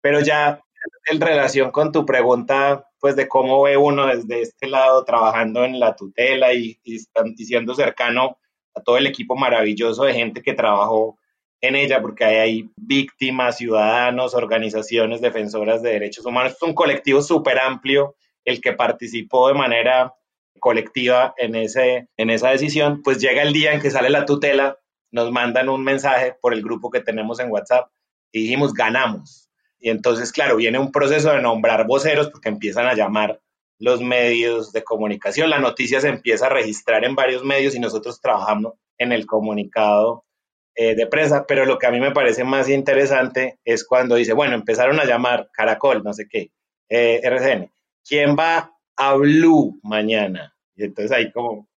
[0.01, 0.63] Pero ya
[1.11, 5.79] en relación con tu pregunta, pues de cómo ve uno desde este lado trabajando en
[5.79, 7.01] la tutela y, y,
[7.45, 8.39] siendo cercano
[8.75, 11.19] a todo el equipo maravilloso de gente que trabajó
[11.63, 16.53] en ella, porque hay, hay víctimas, ciudadanos, organizaciones defensoras de derechos humanos.
[16.53, 20.15] Es un colectivo súper amplio el que participó de manera
[20.59, 24.79] colectiva en, ese, en esa decisión, pues llega el día en que sale la tutela,
[25.11, 27.91] nos mandan un mensaje por el grupo que tenemos en WhatsApp
[28.33, 29.51] y dijimos, ganamos.
[29.79, 33.41] Y entonces, claro, viene un proceso de nombrar voceros porque empiezan a llamar
[33.79, 38.21] los medios de comunicación, la noticia se empieza a registrar en varios medios y nosotros
[38.21, 40.25] trabajamos en el comunicado
[40.75, 44.33] eh, de prensa, pero lo que a mí me parece más interesante es cuando dice,
[44.33, 46.51] bueno, empezaron a llamar Caracol, no sé qué,
[46.89, 47.71] eh, RCN,
[48.03, 50.57] ¿quién va a Blue mañana?
[50.75, 51.69] Y entonces ahí como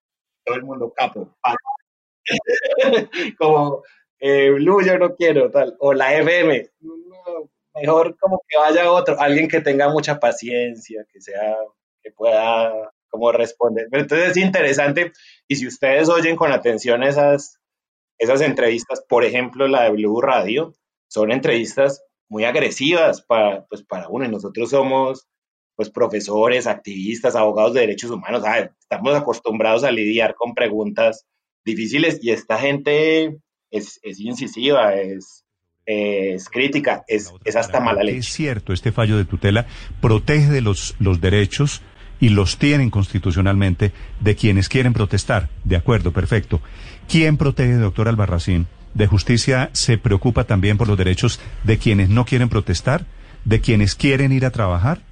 [0.45, 1.37] todo el mundo capo,
[3.39, 3.83] como
[4.21, 6.71] eh, Blue yo no quiero, tal, o la FM,
[7.75, 11.57] mejor como que vaya otro, alguien que tenga mucha paciencia, que sea,
[12.01, 13.89] que pueda como responder.
[13.93, 15.13] entonces es interesante
[15.47, 17.61] y si ustedes oyen con atención esas,
[18.19, 20.75] esas entrevistas, por ejemplo la de Blue Radio,
[21.09, 25.27] son entrevistas muy agresivas para, pues, para uno y nosotros somos
[25.77, 28.45] pues profesores, activistas, abogados de derechos humanos,
[28.79, 31.27] estamos acostumbrados a lidiar con preguntas
[31.65, 33.39] difíciles y esta gente
[33.71, 35.45] es, es incisiva, es,
[35.85, 38.19] es crítica, es, es hasta mala leche.
[38.19, 39.67] Es cierto, este fallo de tutela
[40.01, 41.83] protege los, los derechos
[42.21, 45.51] y los tienen constitucionalmente de quienes quieren protestar.
[45.65, 46.61] De acuerdo, perfecto.
[47.09, 48.67] ¿Quién protege, doctor Albarracín?
[48.95, 53.07] ¿De justicia se preocupa también por los derechos de quienes no quieren protestar?
[53.45, 55.03] ¿De quienes quieren ir a trabajar?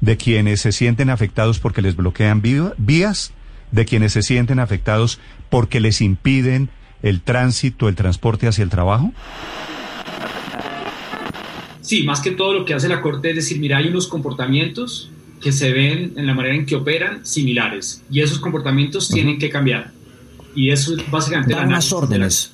[0.00, 3.32] ¿De quienes se sienten afectados porque les bloquean vías?
[3.70, 6.68] ¿De quienes se sienten afectados porque les impiden
[7.02, 9.12] el tránsito, el transporte hacia el trabajo?
[11.80, 15.10] Sí, más que todo lo que hace la Corte es decir, mira, hay unos comportamientos
[15.40, 19.50] que se ven en la manera en que operan similares y esos comportamientos tienen que
[19.50, 19.92] cambiar.
[20.54, 21.54] Y eso es básicamente...
[21.54, 22.52] Da unas órdenes.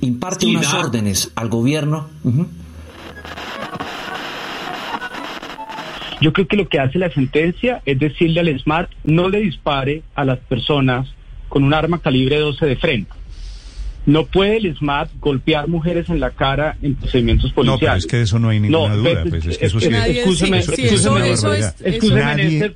[0.00, 2.08] Imparte unas órdenes al gobierno.
[6.20, 10.02] Yo creo que lo que hace la sentencia es decirle al SMART no le dispare
[10.14, 11.08] a las personas
[11.48, 13.21] con un arma calibre 12 de frente
[14.06, 17.80] no puede el SMAT golpear mujeres en la cara en procedimientos policiales.
[17.80, 19.24] No, pero es que de eso no hay ninguna duda.
[19.28, 19.92] Pues, es que eso sí es.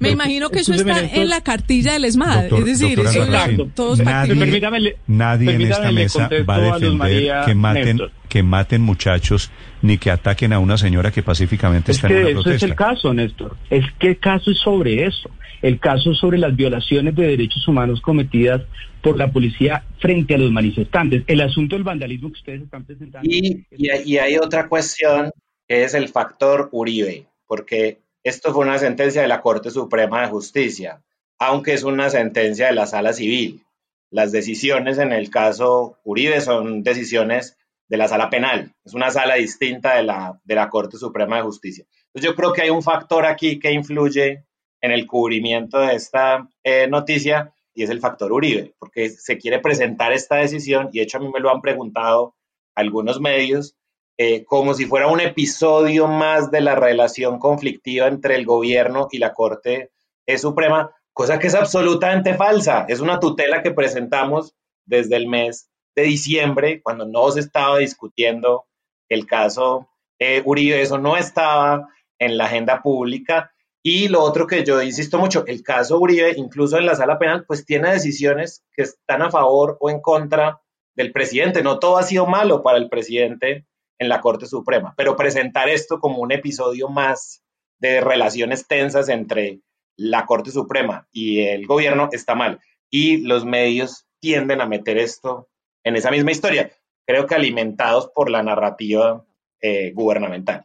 [0.01, 2.53] me imagino que eso está en la cartilla del SMAT.
[2.53, 3.27] es decir, eso
[3.75, 9.51] todos nadie, nadie en esta mesa va a defender que maten, que maten muchachos
[9.87, 12.51] ni que ataquen a una señora que pacíficamente está en una protesta.
[12.51, 13.57] Eso es el caso, Néstor.
[13.71, 15.31] Es que el caso es sobre eso.
[15.63, 18.63] El caso es sobre las violaciones de derechos humanos cometidas
[19.01, 21.23] por la policía frente a los manifestantes.
[21.27, 23.29] El asunto del vandalismo que ustedes están presentando.
[23.31, 25.31] Y, y, hay otra cuestión
[25.67, 30.29] que es el factor Uribe, porque esto fue una sentencia de la Corte Suprema de
[30.29, 31.01] Justicia,
[31.39, 33.63] aunque es una sentencia de la Sala Civil.
[34.11, 37.57] Las decisiones en el caso Uribe son decisiones
[37.89, 41.43] de la Sala Penal, es una sala distinta de la, de la Corte Suprema de
[41.43, 41.85] Justicia.
[42.07, 44.45] Entonces yo creo que hay un factor aquí que influye
[44.81, 49.59] en el cubrimiento de esta eh, noticia y es el factor Uribe, porque se quiere
[49.59, 52.35] presentar esta decisión, y de hecho a mí me lo han preguntado
[52.75, 53.77] algunos medios,
[54.19, 59.19] eh, como si fuera un episodio más de la relación conflictiva entre el gobierno y
[59.19, 59.91] la Corte
[60.39, 62.87] Suprema, cosa que es absolutamente falsa.
[62.89, 64.55] Es una tutela que presentamos
[64.87, 68.67] desde el mes de diciembre, cuando no se estaba discutiendo
[69.09, 74.65] el caso eh, Uribe, eso no estaba en la agenda pública y lo otro que
[74.65, 78.83] yo insisto mucho, el caso Uribe, incluso en la sala penal, pues tiene decisiones que
[78.83, 80.61] están a favor o en contra
[80.97, 81.63] del presidente.
[81.63, 83.65] No todo ha sido malo para el presidente
[83.99, 87.45] en la Corte Suprema, pero presentar esto como un episodio más
[87.79, 89.61] de relaciones tensas entre
[89.97, 92.61] la Corte Suprema y el gobierno está mal.
[92.91, 95.49] Y los medios tienden a meter esto
[95.87, 96.73] en esa misma historia,
[97.07, 99.25] creo que alimentados por la narrativa
[99.63, 100.65] eh, gubernamental.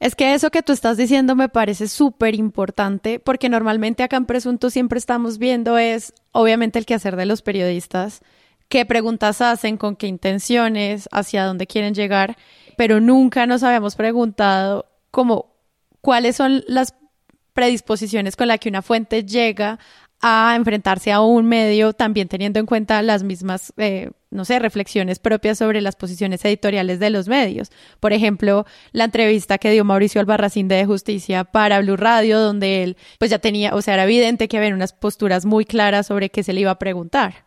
[0.00, 4.24] Es que eso que tú estás diciendo me parece súper importante porque normalmente acá en
[4.24, 8.22] Presunto siempre estamos viendo es obviamente el quehacer de los periodistas,
[8.70, 12.36] qué preguntas hacen, con qué intenciones, hacia dónde quieren llegar,
[12.78, 15.54] pero nunca nos habíamos preguntado como
[16.00, 16.94] cuáles son las
[17.52, 19.78] predisposiciones con las que una fuente llega
[20.26, 25.18] a enfrentarse a un medio también teniendo en cuenta las mismas, eh, no sé, reflexiones
[25.18, 27.70] propias sobre las posiciones editoriales de los medios.
[28.00, 32.96] Por ejemplo, la entrevista que dio Mauricio Albarracín de Justicia para Blue Radio, donde él
[33.18, 36.42] pues ya tenía, o sea, era evidente que había unas posturas muy claras sobre qué
[36.42, 37.44] se le iba a preguntar.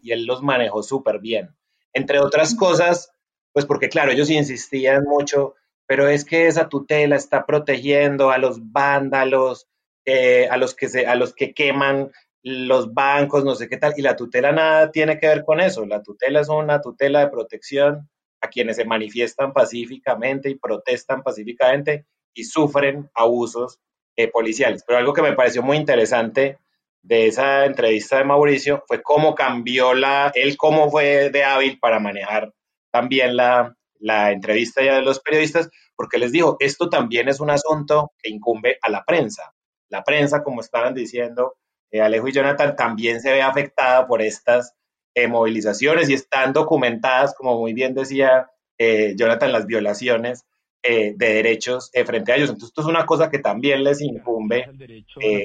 [0.00, 1.54] Y él los manejó súper bien.
[1.92, 3.12] Entre otras cosas,
[3.52, 8.72] pues porque claro, ellos insistían mucho, pero es que esa tutela está protegiendo a los
[8.72, 9.68] vándalos,
[10.04, 12.10] eh, a, los que se, a los que queman
[12.42, 15.86] los bancos, no sé qué tal, y la tutela nada tiene que ver con eso.
[15.86, 18.10] La tutela es una tutela de protección
[18.42, 23.80] a quienes se manifiestan pacíficamente y protestan pacíficamente y sufren abusos
[24.16, 24.84] eh, policiales.
[24.86, 26.58] Pero algo que me pareció muy interesante
[27.00, 31.98] de esa entrevista de Mauricio fue cómo cambió la, él cómo fue de hábil para
[31.98, 32.52] manejar
[32.90, 37.50] también la, la entrevista ya de los periodistas, porque les dijo, esto también es un
[37.50, 39.54] asunto que incumbe a la prensa
[39.94, 41.54] la prensa, como estaban diciendo
[41.92, 44.74] eh, Alejo y Jonathan, también se ve afectada por estas
[45.14, 50.44] eh, movilizaciones y están documentadas, como muy bien decía eh, Jonathan, las violaciones
[50.86, 52.50] de derechos frente a ellos.
[52.50, 54.66] Entonces, esto es una cosa que también les incumbe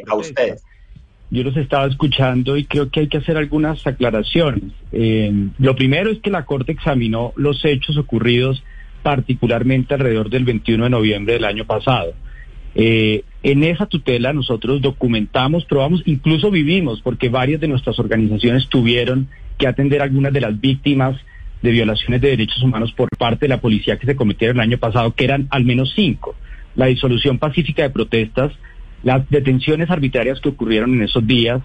[0.06, 0.62] a ustedes.
[1.30, 4.74] Yo los estaba escuchando y creo que hay que hacer algunas aclaraciones.
[4.92, 8.62] lo primero es que la Corte examinó los hechos ocurridos
[9.02, 12.14] particularmente alrededor del 21 de noviembre del año pasado.
[12.76, 19.28] Eh, en esa tutela nosotros documentamos, probamos, incluso vivimos, porque varias de nuestras organizaciones tuvieron
[19.58, 21.18] que atender a algunas de las víctimas
[21.62, 24.78] de violaciones de derechos humanos por parte de la policía que se cometieron el año
[24.78, 26.36] pasado, que eran al menos cinco.
[26.76, 28.54] La disolución pacífica de protestas,
[29.04, 31.62] las detenciones arbitrarias que ocurrieron en esos días,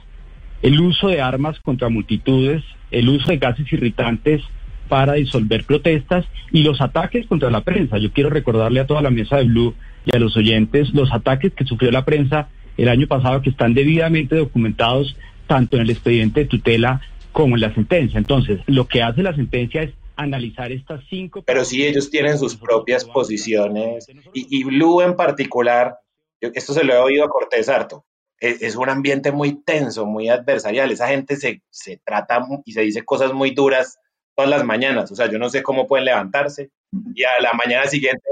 [0.63, 4.43] el uso de armas contra multitudes, el uso de gases irritantes
[4.89, 7.99] para disolver protestas y los ataques contra la prensa.
[7.99, 11.53] Yo quiero recordarle a toda la mesa de Blue y a los oyentes los ataques
[11.55, 16.41] que sufrió la prensa el año pasado que están debidamente documentados tanto en el expediente
[16.41, 17.01] de tutela
[17.33, 18.19] como en la sentencia.
[18.19, 21.43] Entonces, lo que hace la sentencia es analizar estas cinco...
[21.43, 25.99] Pero sí, ellos tienen sus propias posiciones y, y Blue en particular,
[26.41, 28.05] esto se lo he oído a Cortés harto,
[28.39, 32.83] es, es, un ambiente muy tenso, muy adversarial, esa gente se, se trata y se
[32.83, 33.99] dice cosas muy duras
[34.37, 36.71] todas las mañanas, o sea, yo no sé cómo pueden levantarse
[37.15, 38.23] y a la mañana siguiente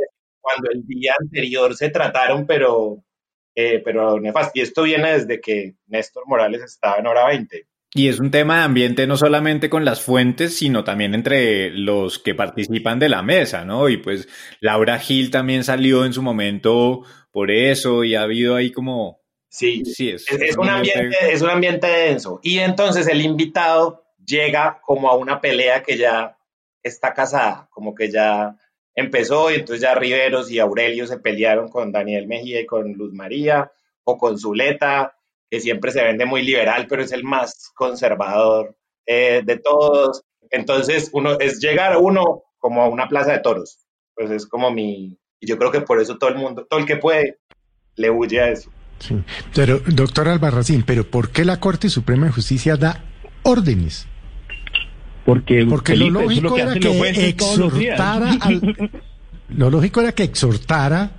[0.43, 3.03] cuando el día anterior se trataron, pero,
[3.55, 4.53] eh, pero nefasto.
[4.55, 7.67] Y esto viene desde que Néstor Morales estaba en hora 20.
[7.95, 12.19] Y es un tema de ambiente no solamente con las fuentes, sino también entre los
[12.19, 13.91] que participan de la mesa, ¿no?
[13.91, 14.29] Y pues
[14.61, 19.21] Laura Gil también salió en su momento por eso y ha habido ahí como...
[19.51, 22.41] Sí, sí es, es, un ambiente, es un ambiente denso.
[22.43, 26.39] Y entonces el invitado llega como a una pelea que ya
[26.83, 28.57] está casada, como que ya
[28.95, 33.13] empezó y entonces ya Riveros y Aurelio se pelearon con Daniel Mejía y con Luz
[33.13, 33.71] María
[34.05, 35.17] o con Zuleta,
[35.51, 38.77] que siempre se vende muy liberal, pero es el más conservador
[39.07, 40.23] eh, de todos.
[40.51, 43.79] Entonces, uno es llegar uno como a una plaza de toros.
[44.15, 45.19] Pues es como mi.
[45.41, 47.39] Y yo creo que por eso todo el mundo, todo el que puede,
[47.97, 48.71] le huye a eso.
[48.99, 49.21] Sí.
[49.55, 53.05] Pero, doctor Albarracín, ¿pero por qué la Corte Suprema de Justicia da
[53.43, 54.07] órdenes?
[55.25, 58.33] Porque, lo lógico era que exhortara
[59.57, 61.11] lo lógico era que exhortara,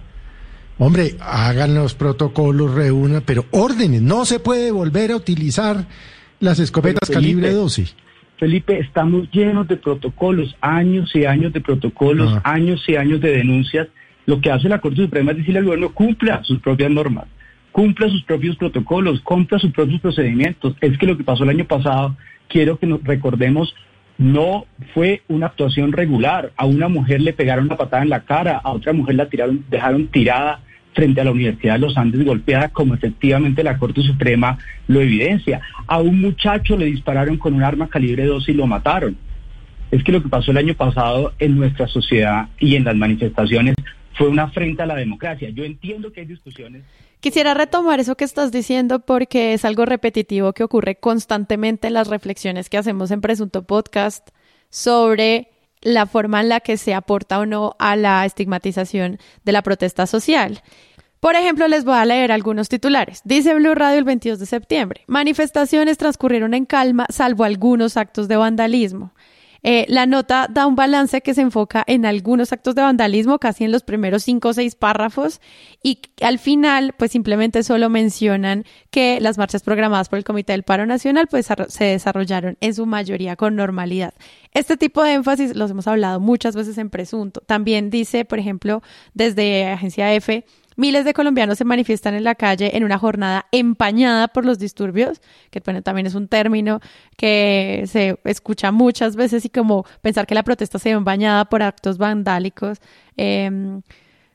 [0.78, 5.86] hombre, hagan los protocolos, reúnan, pero órdenes, no se puede volver a utilizar
[6.40, 7.88] las escopetas calibre 12.
[8.40, 12.52] Felipe, estamos llenos de protocolos, años y años de protocolos, ah.
[12.52, 13.88] años y años de denuncias.
[14.26, 17.26] Lo que hace la Corte Suprema es decirle al gobierno cumpla sus propias normas,
[17.72, 20.76] cumpla sus propios protocolos, cumpla sus propios procedimientos.
[20.82, 23.74] Es que lo que pasó el año pasado, quiero que nos recordemos
[24.18, 26.52] no fue una actuación regular.
[26.56, 29.66] A una mujer le pegaron una patada en la cara, a otra mujer la tiraron,
[29.70, 30.62] dejaron tirada
[30.94, 35.62] frente a la Universidad de los Andes golpeada, como efectivamente la Corte Suprema lo evidencia.
[35.88, 39.18] A un muchacho le dispararon con un arma calibre 12 y lo mataron.
[39.92, 43.76] Es que lo que pasó el año pasado en nuestra sociedad y en las manifestaciones
[44.14, 45.50] fue una afrenta a la democracia.
[45.50, 46.84] Yo entiendo que hay discusiones.
[47.24, 52.10] Quisiera retomar eso que estás diciendo porque es algo repetitivo que ocurre constantemente en las
[52.10, 54.28] reflexiones que hacemos en Presunto Podcast
[54.70, 59.62] sobre la forma en la que se aporta o no a la estigmatización de la
[59.62, 60.64] protesta social.
[61.22, 63.22] Por ejemplo, les voy a leer algunos titulares.
[63.24, 65.04] Dice Blue Radio el 22 de septiembre.
[65.08, 69.14] Manifestaciones transcurrieron en calma, salvo algunos actos de vandalismo.
[69.64, 73.64] Eh, la nota da un balance que se enfoca en algunos actos de vandalismo, casi
[73.64, 75.40] en los primeros cinco o seis párrafos,
[75.82, 80.64] y al final, pues simplemente solo mencionan que las marchas programadas por el Comité del
[80.64, 84.14] Paro Nacional, pues se desarrollaron en su mayoría con normalidad.
[84.54, 87.42] Este tipo de énfasis los hemos hablado muchas veces en presunto.
[87.42, 88.84] También dice, por ejemplo,
[89.14, 90.46] desde Agencia F,
[90.76, 95.22] Miles de colombianos se manifiestan en la calle en una jornada empañada por los disturbios,
[95.50, 96.80] que bueno, también es un término
[97.18, 101.64] que se escucha muchas veces y como pensar que la protesta se ve empañada por
[101.64, 102.80] actos vandálicos,
[103.18, 103.82] em,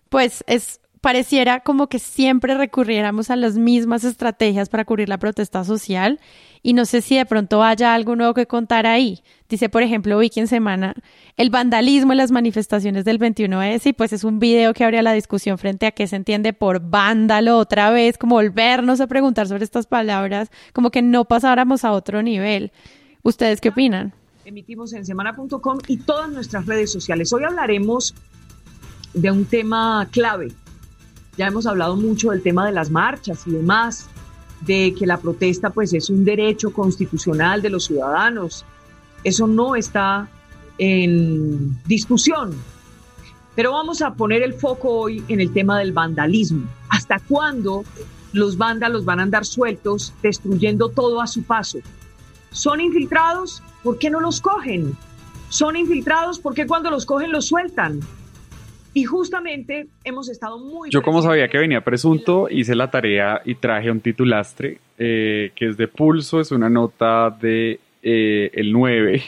[0.08, 5.64] pues es pareciera como que siempre recurriéramos a las mismas estrategias para cubrir la protesta
[5.64, 6.20] social
[6.62, 9.22] y no sé si de pronto haya algo nuevo que contar ahí.
[9.48, 10.94] Dice, por ejemplo, Wiki en Semana,
[11.36, 15.12] el vandalismo en las manifestaciones del 21S y pues es un video que abre la
[15.12, 19.64] discusión frente a qué se entiende por vándalo otra vez, como volvernos a preguntar sobre
[19.64, 22.72] estas palabras, como que no pasáramos a otro nivel.
[23.22, 24.12] ¿Ustedes qué opinan?
[24.44, 27.32] Emitimos en semana.com y todas nuestras redes sociales.
[27.32, 28.14] Hoy hablaremos
[29.14, 30.48] de un tema clave
[31.38, 34.08] ya hemos hablado mucho del tema de las marchas y demás,
[34.60, 38.64] de que la protesta pues es un derecho constitucional de los ciudadanos.
[39.22, 40.28] Eso no está
[40.78, 42.54] en discusión.
[43.54, 46.68] Pero vamos a poner el foco hoy en el tema del vandalismo.
[46.88, 47.84] ¿Hasta cuándo
[48.32, 51.78] los vándalos van a andar sueltos, destruyendo todo a su paso?
[52.50, 53.62] ¿Son infiltrados?
[53.84, 54.96] ¿Por qué no los cogen?
[55.50, 56.40] ¿Son infiltrados?
[56.40, 58.00] ¿Por qué cuando los cogen los sueltan?
[58.98, 60.90] Y justamente hemos estado muy...
[60.90, 65.68] Yo como sabía que venía presunto, hice la tarea y traje un titulastre eh, que
[65.68, 69.22] es de Pulso, es una nota de eh, el 9,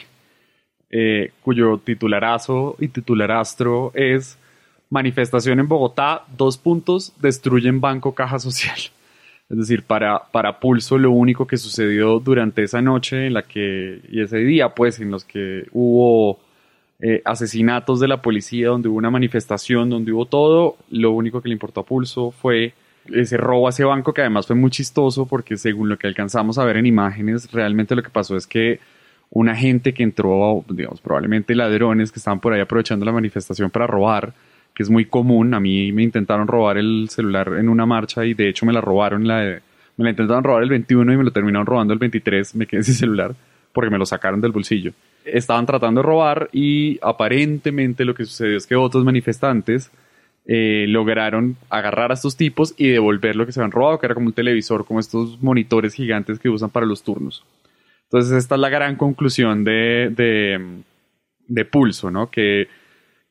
[0.91, 4.37] eh, cuyo titularazo y titularastro es
[4.89, 8.77] Manifestación en Bogotá, dos puntos, destruyen Banco Caja Social.
[9.49, 14.01] Es decir, para, para Pulso lo único que sucedió durante esa noche en la que,
[14.11, 16.41] y ese día pues en los que hubo
[17.03, 20.77] eh, asesinatos de la policía, donde hubo una manifestación, donde hubo todo.
[20.91, 22.75] Lo único que le importó a Pulso fue
[23.07, 26.59] ese robo a ese banco, que además fue muy chistoso, porque según lo que alcanzamos
[26.59, 28.81] a ver en imágenes, realmente lo que pasó es que
[29.31, 33.87] una gente que entró, digamos, probablemente ladrones que estaban por ahí aprovechando la manifestación para
[33.87, 34.35] robar,
[34.75, 35.55] que es muy común.
[35.55, 38.81] A mí me intentaron robar el celular en una marcha y de hecho me la
[38.81, 39.61] robaron, la
[39.97, 42.83] me la intentaron robar el 21 y me lo terminaron robando el 23, me quedé
[42.85, 43.35] sin celular
[43.73, 44.93] porque me lo sacaron del bolsillo
[45.33, 49.91] estaban tratando de robar y aparentemente lo que sucedió es que otros manifestantes
[50.47, 54.15] eh, lograron agarrar a estos tipos y devolver lo que se habían robado, que era
[54.15, 57.45] como un televisor, como estos monitores gigantes que usan para los turnos.
[58.05, 60.11] Entonces esta es la gran conclusión de,
[61.47, 62.31] de, Pulso, ¿no?
[62.31, 62.67] Que,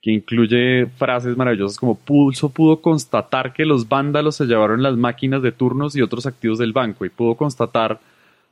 [0.02, 5.42] que incluye frases maravillosas como Pulso pudo constatar que los vándalos se llevaron las máquinas
[5.42, 8.00] de turnos y otros activos del banco y pudo constatar,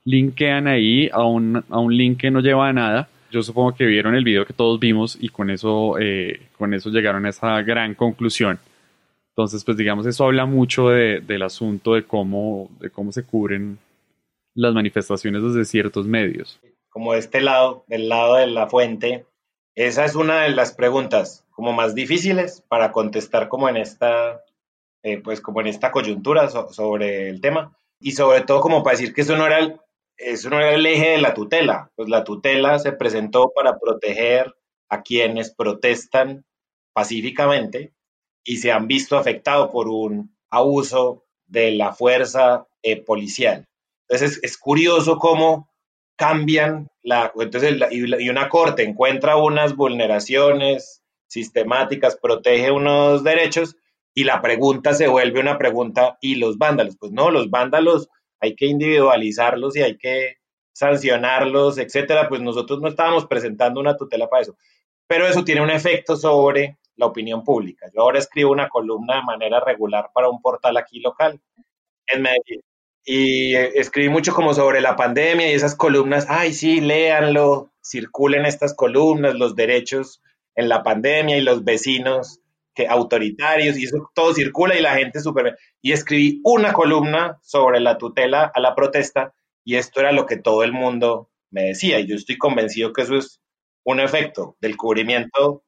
[0.03, 3.86] linkean ahí a un, a un link que no lleva a nada yo supongo que
[3.86, 7.61] vieron el video que todos vimos y con eso, eh, con eso llegaron a esa
[7.61, 8.59] gran conclusión.
[9.30, 13.78] Entonces, pues digamos, eso habla mucho del asunto de cómo, de cómo se cubren
[14.55, 16.59] las manifestaciones desde ciertos medios.
[16.89, 19.25] Como de este lado, del lado de la fuente,
[19.75, 24.41] esa es una de las preguntas como más difíciles para contestar como en esta,
[25.03, 29.13] eh, pues como en esta coyuntura sobre el tema y sobre todo como para decir
[29.13, 29.80] que eso no era el,
[30.18, 34.53] era el eje de la tutela, pues la tutela se presentó para proteger
[34.89, 36.45] a quienes protestan
[36.93, 37.93] pacíficamente
[38.43, 43.68] y se han visto afectados por un abuso de la fuerza eh, policial.
[44.07, 45.70] Entonces es, curioso cómo
[46.15, 53.76] cambian la, entonces y, una corte encuentra unas vulneraciones sistemáticas, protege unos derechos
[54.13, 56.97] y la pregunta se vuelve una pregunta, ¿y los vándalos?
[56.97, 58.09] Pues no, los vándalos
[58.39, 60.38] hay que individualizarlos y hay que
[60.73, 64.57] sancionarlos, etcétera, pues nosotros no estábamos presentando una tutela para eso.
[65.07, 67.88] Pero eso tiene un efecto sobre la opinión pública.
[67.93, 71.39] Yo ahora escribo una columna de manera regular para un portal aquí local
[72.07, 72.61] en Medellín.
[73.05, 78.75] Y escribí mucho como sobre la pandemia y esas columnas, ay, sí, léanlo, circulen estas
[78.75, 80.21] columnas, los derechos
[80.55, 82.41] en la pandemia y los vecinos
[82.78, 85.57] que autoritarios y eso todo circula y la gente súper...
[85.82, 89.34] Y escribí una columna sobre la tutela a la protesta
[89.65, 93.01] y esto era lo que todo el mundo me decía y yo estoy convencido que
[93.01, 93.41] eso es
[93.84, 95.63] un efecto del cubrimiento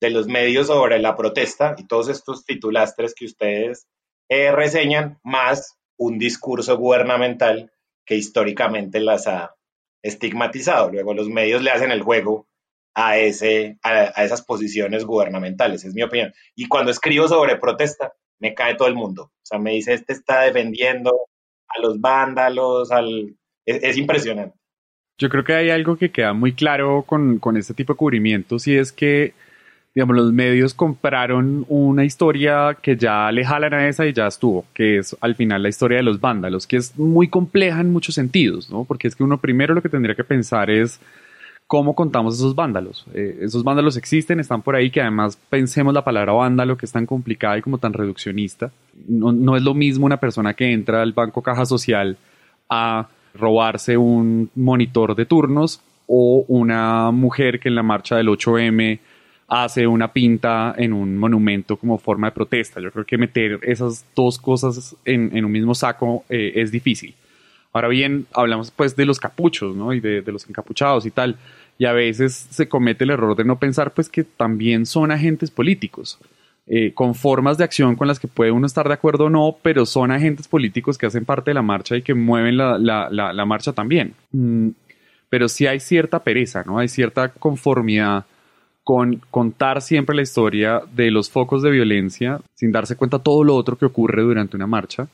[0.00, 3.86] de los medios sobre la protesta y todos estos titulastres que ustedes
[4.30, 7.72] eh, reseñan, más un discurso gubernamental
[8.06, 9.54] que históricamente las ha
[10.02, 10.90] estigmatizado.
[10.90, 12.46] Luego los medios le hacen el juego
[12.94, 16.32] a, ese, a, esas posiciones gubernamentales, es mi opinión.
[16.54, 19.24] Y cuando escribo sobre protesta, me cae todo el mundo.
[19.24, 21.12] O sea, me dice, este está defendiendo
[21.68, 23.36] a los vándalos, al...
[23.66, 24.56] es, impresionante.
[25.18, 28.66] Yo creo que hay algo que queda muy claro con, con este tipo de cubrimientos
[28.66, 29.32] y es que,
[29.94, 34.66] digamos, los medios compraron una historia que ya le jalan a esa y ya estuvo,
[34.74, 38.16] que es al final la historia de los vándalos, que es muy compleja en muchos
[38.16, 38.84] sentidos, ¿no?
[38.84, 41.00] Porque es que uno primero lo que tendría que pensar es
[41.66, 43.06] ¿Cómo contamos esos vándalos?
[43.14, 46.92] Eh, esos vándalos existen, están por ahí, que además pensemos la palabra vándalo, que es
[46.92, 48.70] tan complicada y como tan reduccionista.
[49.08, 52.18] No, no es lo mismo una persona que entra al Banco Caja Social
[52.68, 59.00] a robarse un monitor de turnos o una mujer que en la marcha del 8M
[59.48, 62.80] hace una pinta en un monumento como forma de protesta.
[62.80, 67.14] Yo creo que meter esas dos cosas en, un mismo saco eh, es difícil.
[67.74, 69.92] Ahora bien, hablamos pues de los capuchos, ¿no?
[69.92, 71.36] Y de, los encapuchados y tal.
[71.76, 75.50] Y a veces se comete el error de no pensar pues que también son agentes
[75.50, 76.18] políticos.
[76.66, 79.56] Eh, con formas de acción con las que puede uno estar de acuerdo o no,
[79.60, 83.72] pero son agentes políticos que hacen parte de la marcha y que mueven la, marcha
[83.72, 84.14] también.
[84.30, 84.68] Mm,
[85.28, 86.78] pero sí hay cierta pereza, ¿no?
[86.78, 88.24] Hay cierta conformidad
[88.84, 93.56] con contar siempre la historia de los focos de violencia sin darse cuenta todo lo
[93.56, 95.08] otro que ocurre durante una marcha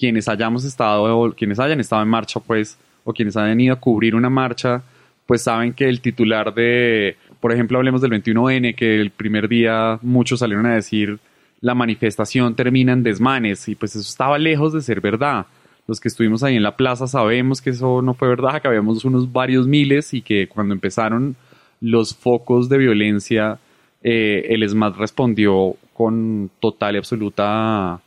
[0.00, 4.14] quienes hayamos estado, quienes hayan estado en marcha, pues, o quienes hayan ido a cubrir
[4.14, 4.82] una marcha,
[5.26, 9.98] pues saben que el titular de, por ejemplo, hablemos del 21N, que el primer día
[10.00, 11.18] muchos salieron a decir
[11.60, 15.44] la manifestación termina en desmanes, y pues eso estaba lejos de ser verdad.
[15.86, 19.04] Los que estuvimos ahí en la plaza sabemos que eso no fue verdad, que habíamos
[19.04, 21.36] unos varios miles y que cuando empezaron
[21.82, 23.58] los focos de violencia,
[24.02, 28.00] eh, el ESMAD respondió con total y absoluta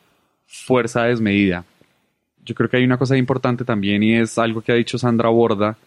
[0.48, 1.66] fuerza desmedida
[2.46, 5.30] yo creo que hay una cosa importante también y es algo que ha dicho Sandra
[5.30, 5.78] Borda,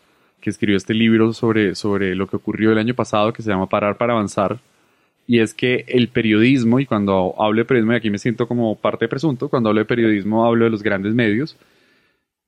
[0.41, 3.69] que escribió este libro sobre, sobre lo que ocurrió el año pasado, que se llama
[3.69, 4.59] Parar para Avanzar,
[5.27, 8.77] y es que el periodismo, y cuando hablo de periodismo, y aquí me siento como
[8.77, 11.57] parte de presunto, cuando hablo de periodismo hablo de los grandes medios,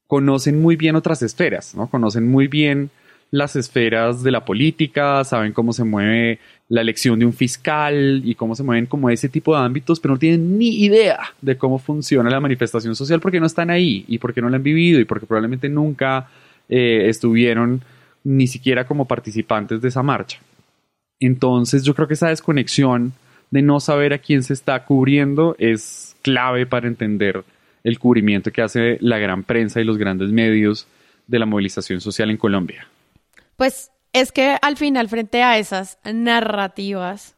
[0.06, 1.88] conocen muy bien otras esferas, ¿no?
[1.88, 2.90] Conocen muy bien
[3.30, 8.34] las esferas de la política, saben cómo se mueve la elección de un fiscal y
[8.34, 11.78] cómo se mueven como ese tipo de ámbitos, pero no tienen ni idea de cómo
[11.78, 15.04] funciona la manifestación social porque no están ahí y porque no la han vivido y
[15.04, 16.28] porque probablemente nunca
[16.68, 17.82] eh, estuvieron
[18.24, 20.38] ni siquiera como participantes de esa marcha.
[21.20, 23.12] Entonces yo creo que esa desconexión
[23.50, 27.44] de no saber a quién se está cubriendo es clave para entender
[27.84, 30.86] el cubrimiento que hace la gran prensa y los grandes medios
[31.26, 32.86] de la movilización social en Colombia.
[33.58, 37.34] Pues es que al final, frente a esas narrativas,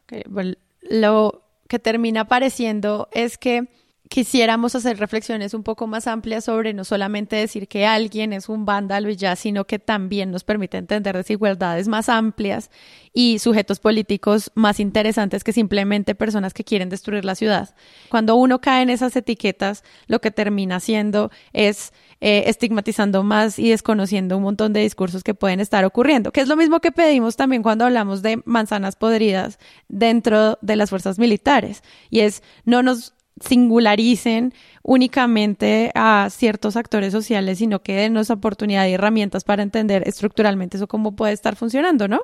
[0.81, 3.69] lo que termina apareciendo es que
[4.07, 8.65] quisiéramos hacer reflexiones un poco más amplias sobre no solamente decir que alguien es un
[8.65, 12.69] vándalo y ya, sino que también nos permite entender desigualdades más amplias
[13.13, 17.73] y sujetos políticos más interesantes que simplemente personas que quieren destruir la ciudad.
[18.09, 23.69] Cuando uno cae en esas etiquetas, lo que termina haciendo es eh, estigmatizando más y
[23.71, 27.35] desconociendo un montón de discursos que pueden estar ocurriendo, que es lo mismo que pedimos
[27.35, 29.59] también cuando hablamos de manzanas podridas
[29.89, 34.53] dentro de las fuerzas militares, y es no nos singularicen
[34.83, 40.87] únicamente a ciertos actores sociales, sino que denos oportunidad y herramientas para entender estructuralmente eso
[40.87, 42.21] cómo puede estar funcionando, ¿no?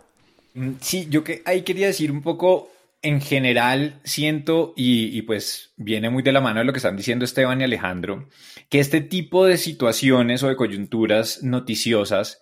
[0.53, 2.69] Mm, sí, yo que ahí quería decir un poco,
[3.01, 7.25] en general siento, y, pues viene muy de la mano de lo que están diciendo
[7.25, 8.27] Esteban y Alejandro,
[8.69, 12.41] que este tipo de situaciones o de coyunturas noticiosas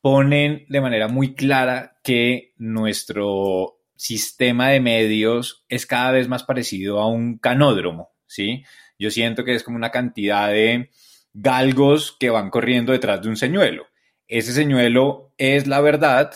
[0.00, 7.00] ponen de manera muy clara que nuestro sistema de medios es cada vez más parecido
[7.00, 8.62] a un canódromo, ¿sí?
[8.98, 10.90] Yo siento que es como una cantidad de
[11.32, 13.86] galgos que van corriendo detrás de un señuelo.
[14.28, 16.32] Ese señuelo es la verdad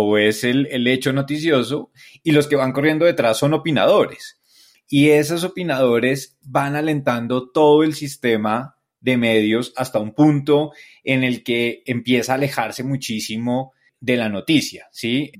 [0.00, 1.90] o es el, el hecho noticioso
[2.22, 4.40] y los que van corriendo detrás son opinadores.
[4.88, 10.70] Y esos opinadores van alentando todo el sistema de medios hasta un punto
[11.02, 15.32] en el que empieza a alejarse muchísimo de la noticia, ¿sí?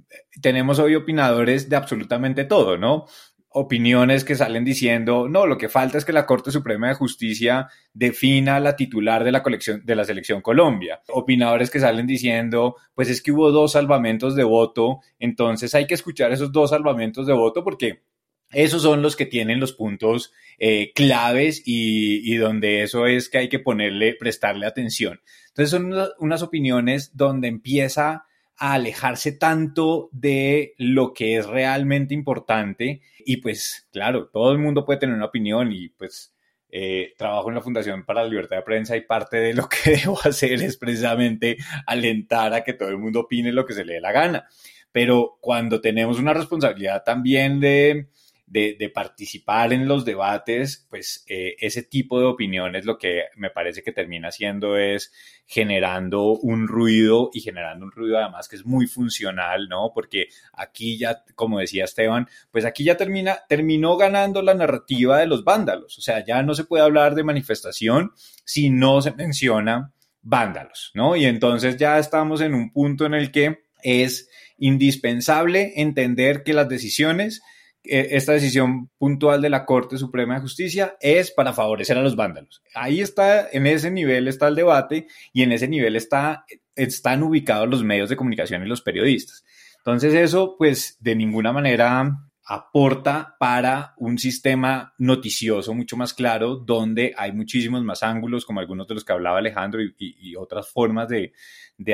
[0.43, 3.07] Tenemos hoy opinadores de absolutamente todo, ¿no?
[3.51, 7.69] Opiniones que salen diciendo, no, lo que falta es que la Corte Suprema de Justicia
[7.95, 11.01] defina la titular de la colección de la selección Colombia.
[11.09, 15.95] Opinadores que salen diciendo, pues es que hubo dos salvamentos de voto, entonces hay que
[15.95, 18.03] escuchar esos dos salvamentos de voto porque
[18.51, 23.49] esos son los que tienen los puntos eh, claves y, donde eso es que hay
[23.49, 25.21] que ponerle, prestarle atención.
[25.49, 28.25] Entonces son unas opiniones donde empieza
[28.59, 34.99] alejarse tanto de lo que es realmente importante y pues claro, todo el mundo puede
[35.01, 36.35] tener una opinión y pues
[36.71, 39.91] eh, trabajo en la Fundación para la Libertad de Prensa y parte de lo que
[40.03, 41.57] debo hacer es precisamente
[41.87, 44.47] alentar a que todo el mundo opine lo que se le dé la gana.
[44.93, 48.09] Pero cuando tenemos una responsabilidad también de,
[48.51, 53.83] de, participar en los debates, pues eh, ese tipo de opiniones lo que me parece
[53.83, 55.13] que termina haciendo es
[55.47, 59.93] generando un ruido y generando un ruido además que es muy funcional, ¿no?
[59.95, 65.27] Porque aquí ya, como decía Esteban, pues aquí ya termina, terminó ganando la narrativa de
[65.27, 68.13] los vándalos, o sea, ya no se puede hablar de manifestación
[68.45, 69.93] si no se menciona
[70.23, 71.17] vándalos, ¿no?
[71.17, 74.29] Y entonces ya estamos en un punto en el que es
[74.59, 77.43] indispensable entender que las decisiones,
[77.85, 82.63] esta decisión puntual de la Corte Suprema de Justicia es para favorecer a los vándalos.
[82.75, 87.69] Ahí está, en ese nivel está el debate y en ese nivel está, están ubicados
[87.69, 89.45] los medios de comunicación y los periodistas.
[89.79, 97.15] Entonces eso, pues, de ninguna manera aporta para un sistema noticioso mucho más claro, donde
[97.17, 101.33] hay muchísimos más ángulos, como algunos de los que hablaba Alejandro, y, otras formas de,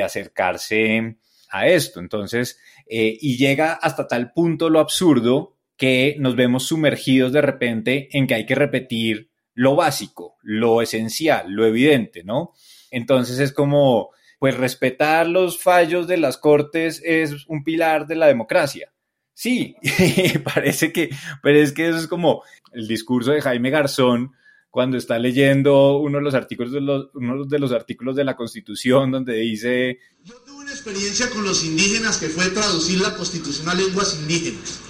[0.01, 1.17] acercarse
[1.49, 1.99] a esto.
[1.99, 2.57] Entonces,
[2.87, 8.27] eh, y llega hasta tal punto lo absurdo que nos vemos sumergidos de repente en
[8.27, 12.53] que hay que repetir lo básico, lo esencial, lo evidente, ¿no?
[12.91, 18.27] Entonces es como, pues respetar los fallos de las cortes es un pilar de la
[18.27, 18.91] democracia.
[19.33, 19.75] Sí,
[20.43, 21.09] parece que,
[21.43, 24.31] pero es que eso es como el discurso de Jaime Garzón
[24.69, 28.35] cuando está leyendo uno de los artículos de los, uno de los artículos de la
[28.35, 33.69] Constitución donde dice Yo tuve una experiencia con los indígenas que fue traducir la Constitución
[33.69, 34.81] a lenguas indígenas.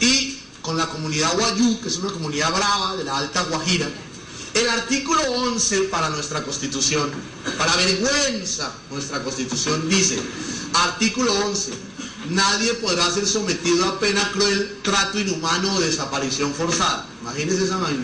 [0.00, 3.88] Y con la comunidad Guayú, que es una comunidad brava de la Alta Guajira,
[4.56, 7.10] el artículo 11 para nuestra Constitución,
[7.58, 10.18] para vergüenza nuestra Constitución dice,
[10.72, 11.72] artículo 11,
[12.30, 17.06] nadie podrá ser sometido a pena cruel, trato inhumano o desaparición forzada.
[17.20, 18.02] Imagínense esa vaina.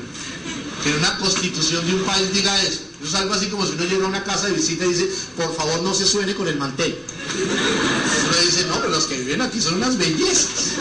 [0.85, 2.81] Que una constitución de un país diga eso.
[3.01, 5.09] Eso es algo así como si uno llega a una casa de visita y dice,
[5.37, 6.99] por favor no se suene con el mantel.
[7.35, 10.75] Uno dice, no, pero los que viven aquí son unas bellezas.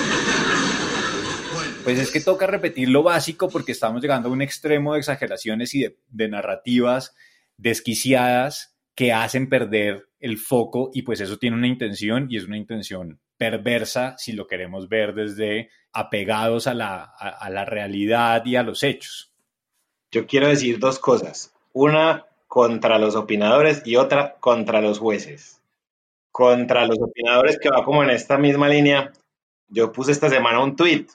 [1.84, 5.73] Pues es que toca repetir lo básico porque estamos llegando a un extremo de exageraciones
[5.73, 7.15] y de, narrativas
[7.57, 12.57] desquiciadas que hacen perder el foco y pues eso tiene una intención y es una
[12.57, 18.63] intención perversa si lo queremos ver desde apegados a la, a, la realidad y a
[18.63, 19.34] los hechos.
[20.11, 21.53] Yo quiero decir dos cosas.
[21.73, 25.61] Una contra los opinadores y otra contra los jueces.
[26.32, 29.11] Contra los opinadores que va como en esta misma línea,
[29.69, 31.07] yo puse esta semana un tweet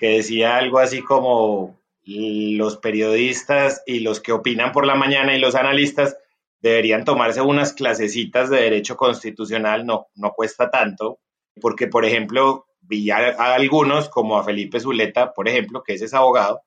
[0.00, 5.38] que decía algo así como los periodistas y los que opinan por la mañana y
[5.38, 6.16] los analistas
[6.62, 11.18] deberían tomarse unas clasecitas de derecho constitucional, no, no cuesta tanto,
[11.60, 16.16] porque, por ejemplo, vi a, algunos, como a Felipe Zuleta, por ejemplo, que es ese
[16.16, 16.62] abogado,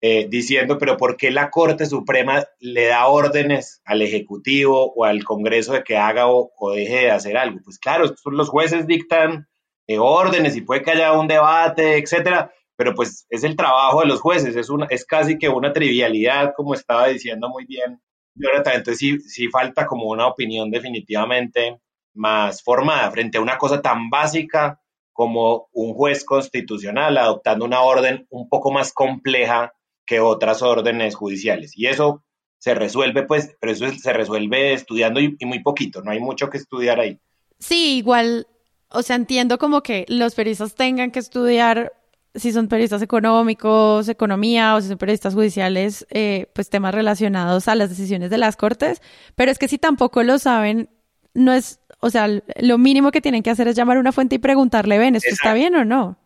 [0.00, 5.24] eh, diciendo, pero ¿por qué la Corte Suprema le da órdenes al Ejecutivo o al
[5.24, 7.58] Congreso de que haga o, deje de hacer algo?
[7.64, 9.48] Pues claro, los jueces dictan
[9.88, 14.06] eh, órdenes y puede que haya un debate, etcétera, pero pues es el trabajo de
[14.06, 18.00] los jueces, es, una, es casi que una trivialidad, como estaba diciendo muy bien
[18.36, 21.80] Jonathan, entonces sí, sí falta como una opinión definitivamente
[22.14, 24.80] más formada frente a una cosa tan básica
[25.12, 29.74] como un juez constitucional adoptando una orden un poco más compleja
[30.06, 31.76] que otras órdenes judiciales.
[31.76, 32.22] Y eso
[32.58, 36.58] se resuelve, pues, pero eso se resuelve estudiando y, muy poquito, no hay mucho que
[36.58, 37.18] estudiar ahí.
[37.58, 38.46] Sí, igual,
[38.88, 41.92] o sea, entiendo como que los periodistas tengan que estudiar
[42.34, 47.74] si son periodistas económicos, economía o si son periodistas judiciales, eh, pues temas relacionados a
[47.74, 49.02] las decisiones de las cortes,
[49.34, 50.88] pero es que si tampoco lo saben,
[51.34, 54.36] no es, o sea, lo mínimo que tienen que hacer es llamar a una fuente
[54.36, 56.18] y preguntarle, ven, ¿esto está bien o no?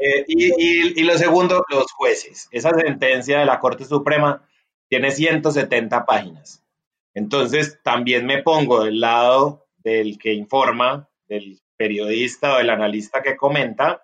[0.00, 2.48] Eh, y, y, lo segundo, los jueces.
[2.52, 4.46] Esa sentencia de la Corte Suprema
[4.88, 6.64] tiene 170 páginas.
[7.12, 13.36] Entonces, también me pongo del lado del que informa, del periodista o del analista que
[13.36, 14.02] comenta,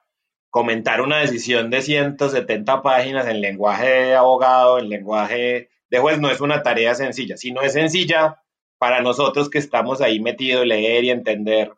[0.51, 6.31] comentar una decisión de 170 páginas en lenguaje de abogado, en lenguaje de juez, no
[6.31, 7.37] es una tarea sencilla.
[7.37, 8.43] Si no es sencilla,
[8.79, 11.73] para nosotros que estamos ahí metidos, leer y entender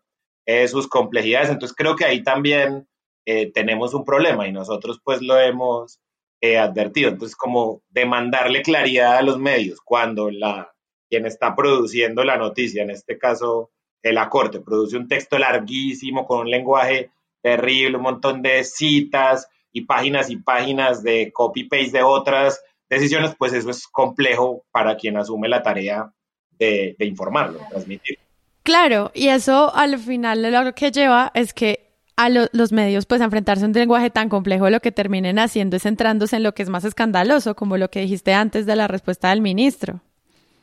[0.47, 1.51] eh, sus complejidades.
[1.51, 2.89] Entonces creo que ahí también
[3.27, 6.01] eh, tenemos un problema y nosotros pues lo hemos
[6.41, 7.11] eh, advertido.
[7.11, 10.73] Entonces como demandarle claridad a los medios cuando la,
[11.09, 13.71] quien está produciendo la noticia, en este caso
[14.03, 17.11] la Corte, produce un texto larguísimo con un lenguaje
[17.49, 23.53] terrible, un montón de citas y páginas y páginas de copy-paste de otras decisiones, pues
[23.53, 26.11] eso es complejo para quien asume la tarea
[26.59, 28.18] de, informarlo, transmitir.
[28.62, 33.64] Claro, y eso al final lo que lleva es que a los medios pues enfrentarse
[33.64, 36.68] a un lenguaje tan complejo lo que terminen haciendo es centrándose en lo que es
[36.68, 40.01] más escandaloso, como lo que dijiste antes de la respuesta del ministro.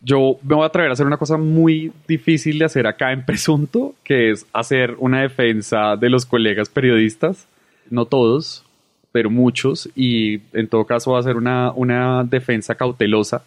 [0.05, 3.25] Yo me voy a atrever a hacer una cosa muy difícil de hacer acá en
[3.25, 7.47] Presunto, que es hacer una defensa de los colegas periodistas,
[7.89, 8.63] no todos,
[9.11, 13.43] pero muchos, y en todo caso va a ser una, una defensa cautelosa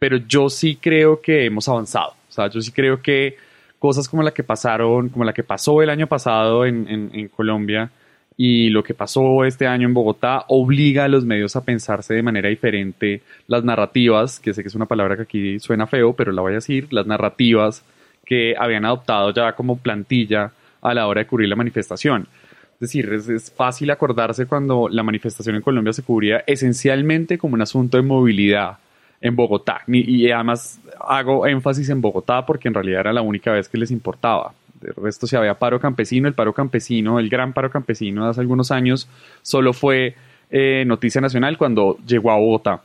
[0.00, 2.14] pero yo sí creo que hemos avanzado.
[2.28, 3.36] O sea, yo sí creo que
[3.78, 7.90] cosas como la que pasaron, como la que pasó el año pasado en, en, Colombia
[8.36, 12.22] y lo que pasó este año en Bogotá obliga a los medios a pensarse de
[12.22, 16.32] manera diferente las narrativas, que sé que es una palabra que aquí suena feo, pero
[16.32, 17.84] la voy a decir, las narrativas
[18.24, 22.28] que habían adoptado ya como plantilla a la hora de cubrir la manifestación.
[22.74, 27.60] Es decir, es, fácil acordarse cuando la manifestación en Colombia se cubría esencialmente como un
[27.60, 28.78] asunto de movilidad
[29.20, 29.82] en Bogotá.
[29.86, 33.90] Y, además hago énfasis en Bogotá porque en realidad era la única vez que les
[33.90, 34.54] importaba.
[34.80, 38.40] De resto, si había paro campesino, el paro campesino, el gran paro campesino de hace
[38.40, 39.08] algunos años,
[39.42, 40.14] solo fue
[40.50, 42.82] eh, noticia nacional cuando llegó a Bogotá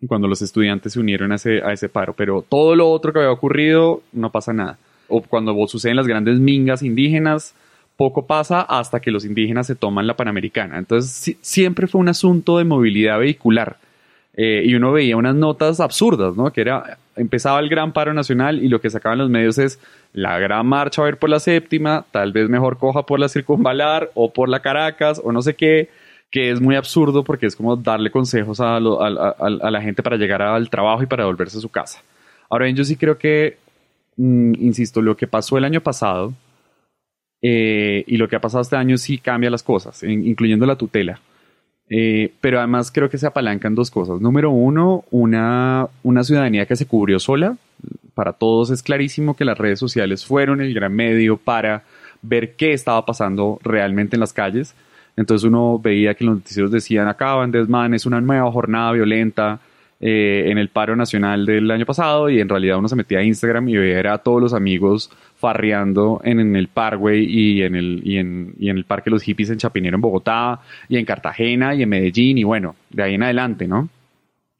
[0.00, 2.14] y cuando los estudiantes se unieron a ese, a ese paro.
[2.14, 4.78] Pero todo lo otro que había ocurrido, no pasa nada.
[5.08, 7.54] O cuando suceden las grandes mingas indígenas,
[7.96, 10.78] poco pasa hasta que los indígenas se toman la Panamericana.
[10.78, 13.76] Entonces, siempre fue un asunto de movilidad vehicular.
[14.42, 16.50] Eh, y uno veía unas notas absurdas, ¿no?
[16.50, 19.78] Que era, empezaba el gran paro nacional y lo que sacaban los medios es
[20.14, 24.10] la gran marcha a ver por la séptima, tal vez mejor coja por la circunvalar
[24.14, 25.90] o por la Caracas o no sé qué,
[26.30, 30.70] que es muy absurdo porque es como darle consejos a, la gente para llegar al
[30.70, 32.02] trabajo y para volverse a su casa.
[32.48, 33.58] Ahora bien, yo sí creo que,
[34.16, 36.32] mm, insisto, lo que pasó el año pasado,
[37.42, 41.20] eh, y lo que ha pasado este año sí cambia las cosas, incluyendo la tutela.
[41.92, 44.20] Eh, pero además creo que se apalancan dos cosas.
[44.20, 47.56] Número uno, una, una ciudadanía que se cubrió sola.
[48.14, 51.82] Para todos es clarísimo que las redes sociales fueron el gran medio para
[52.22, 54.74] ver qué estaba pasando realmente en las calles.
[55.16, 59.60] Entonces uno veía que los noticieros decían acaban desmanes, una nueva jornada violenta,
[60.02, 63.22] eh, en el paro nacional del año pasado y en realidad uno se metía a
[63.22, 65.10] Instagram y veía a todos los amigos
[65.40, 69.48] farreando en, el Parkway y en el, y en, y en el Parque Los Hippies
[69.48, 73.22] en Chapinero en Bogotá y en Cartagena y en Medellín y bueno, de ahí en
[73.22, 73.88] adelante, ¿no?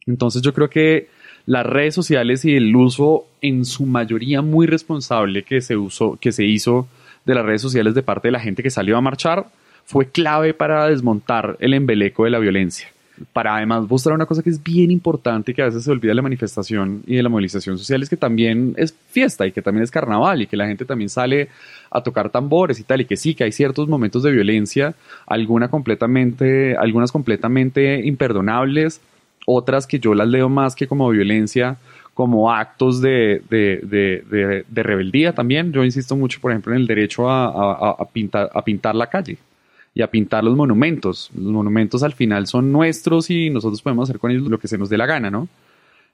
[0.06, 1.08] Entonces yo creo que
[1.44, 6.32] las redes sociales y el uso en su mayoría muy responsable que se, usó, que
[6.32, 6.88] se hizo
[7.26, 9.46] de las redes sociales de parte de la gente que salió a marchar
[9.84, 12.88] fue clave para desmontar el embeleco de la violencia
[13.32, 16.16] para además mostrar una cosa que es bien importante que a veces se olvida de
[16.16, 19.84] la manifestación y de la movilización social es que también es fiesta y que también
[19.84, 21.48] es carnaval y que la gente también sale
[21.90, 24.94] a tocar tambores y tal y que sí que hay ciertos momentos de violencia,
[25.26, 29.00] alguna completamente, algunas completamente imperdonables,
[29.46, 31.76] otras que yo las leo más que como violencia,
[32.14, 35.72] como actos de, de, de, rebeldía también.
[35.72, 39.38] Yo insisto mucho, por ejemplo, en el derecho a, a, pintar, a pintar la calle
[39.94, 41.30] y a pintar los monumentos.
[41.34, 44.78] Los monumentos al final son nuestros y nosotros podemos hacer con ellos lo que se
[44.78, 45.48] nos dé la gana, ¿no?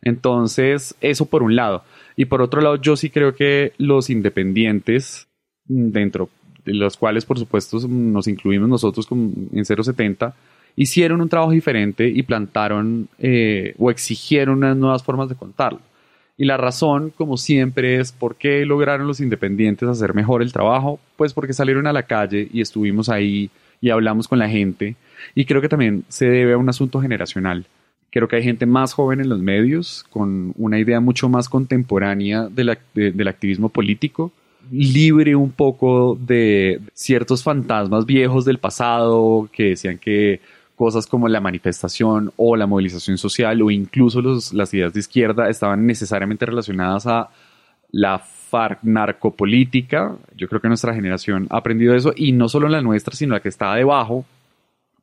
[0.03, 1.83] Entonces, eso por un lado.
[2.16, 5.29] Y por otro lado, yo sí creo que los independientes,
[5.64, 6.29] dentro
[6.64, 10.35] de los cuales por supuesto nos incluimos nosotros en 070,
[10.74, 15.81] hicieron un trabajo diferente y plantaron eh, o exigieron unas nuevas formas de contarlo.
[16.39, 21.01] Y la razón, como siempre, es por qué lograron los independientes hacer mejor el trabajo,
[21.16, 23.51] pues porque salieron a la calle y estuvimos ahí
[23.81, 24.97] y hablamos con la gente.
[25.35, 27.66] Y creo que también se debe a un asunto generacional.
[28.11, 32.49] Creo que hay gente más joven en los medios, con una idea mucho más contemporánea
[32.49, 34.33] del activismo político,
[34.70, 40.41] libre un poco de ciertos fantasmas viejos del pasado que decían que
[40.74, 44.20] cosas como la manifestación o la movilización social o incluso
[44.53, 47.31] las ideas de izquierda estaban necesariamente relacionadas a
[47.97, 48.22] la
[48.82, 50.16] narcopolítica.
[50.36, 53.40] Yo creo que nuestra generación ha aprendido eso y no solo la nuestra, sino la
[53.40, 54.24] que está debajo,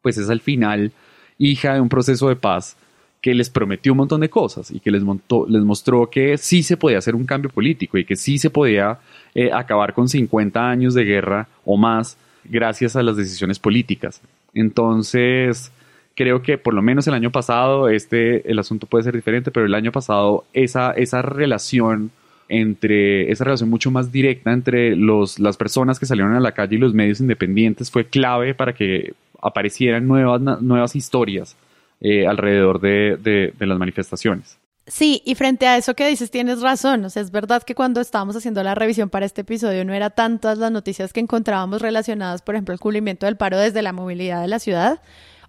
[0.01, 0.91] pues es al final
[1.37, 2.75] hija de un proceso de paz
[3.21, 6.77] que les prometió un montón de cosas y que les, les mostró que sí se
[6.77, 8.99] podía hacer un cambio político y que sí se podía
[9.33, 14.21] eh, acabar con 50 años de guerra o más gracias a las decisiones políticas.
[14.53, 15.71] Entonces,
[16.15, 19.65] creo que por lo menos el año pasado, este, el asunto puede ser diferente, pero
[19.65, 22.11] el año pasado esa, esa relación
[22.53, 26.75] entre esa relación mucho más directa entre los, las personas que salieron a la calle
[26.75, 31.57] y los medios independientes fue clave para que aparecieran nuevas, nuevas historias
[31.99, 33.17] eh, alrededor de,
[33.57, 34.59] de, las manifestaciones.
[34.85, 38.01] Sí, y frente a eso que dices tienes razón, o sea, es verdad que cuando
[38.01, 42.41] estábamos haciendo la revisión para este episodio no era tantas las noticias que encontrábamos relacionadas,
[42.41, 45.01] por ejemplo, al cumplimiento del paro desde la movilidad de la ciudad,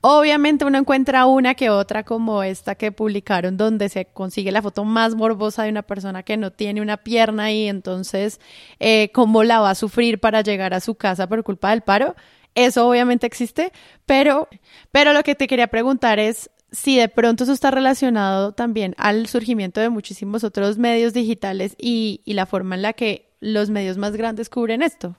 [0.07, 4.85] Obviamente uno encuentra una que otra como esta que publicaron donde se consigue la foto
[4.85, 8.39] más morbosa de una persona que no tiene una pierna y entonces
[8.81, 12.17] eh, cómo la va a sufrir para llegar a su casa por culpa del paro.
[12.55, 13.73] Eso obviamente existe,
[14.05, 14.51] pero,
[14.93, 19.27] pero lo que te quería preguntar es si de pronto eso está relacionado también al
[19.27, 23.97] surgimiento de muchísimos otros medios digitales y, y la forma en la que los medios
[23.97, 25.17] más grandes cubren esto.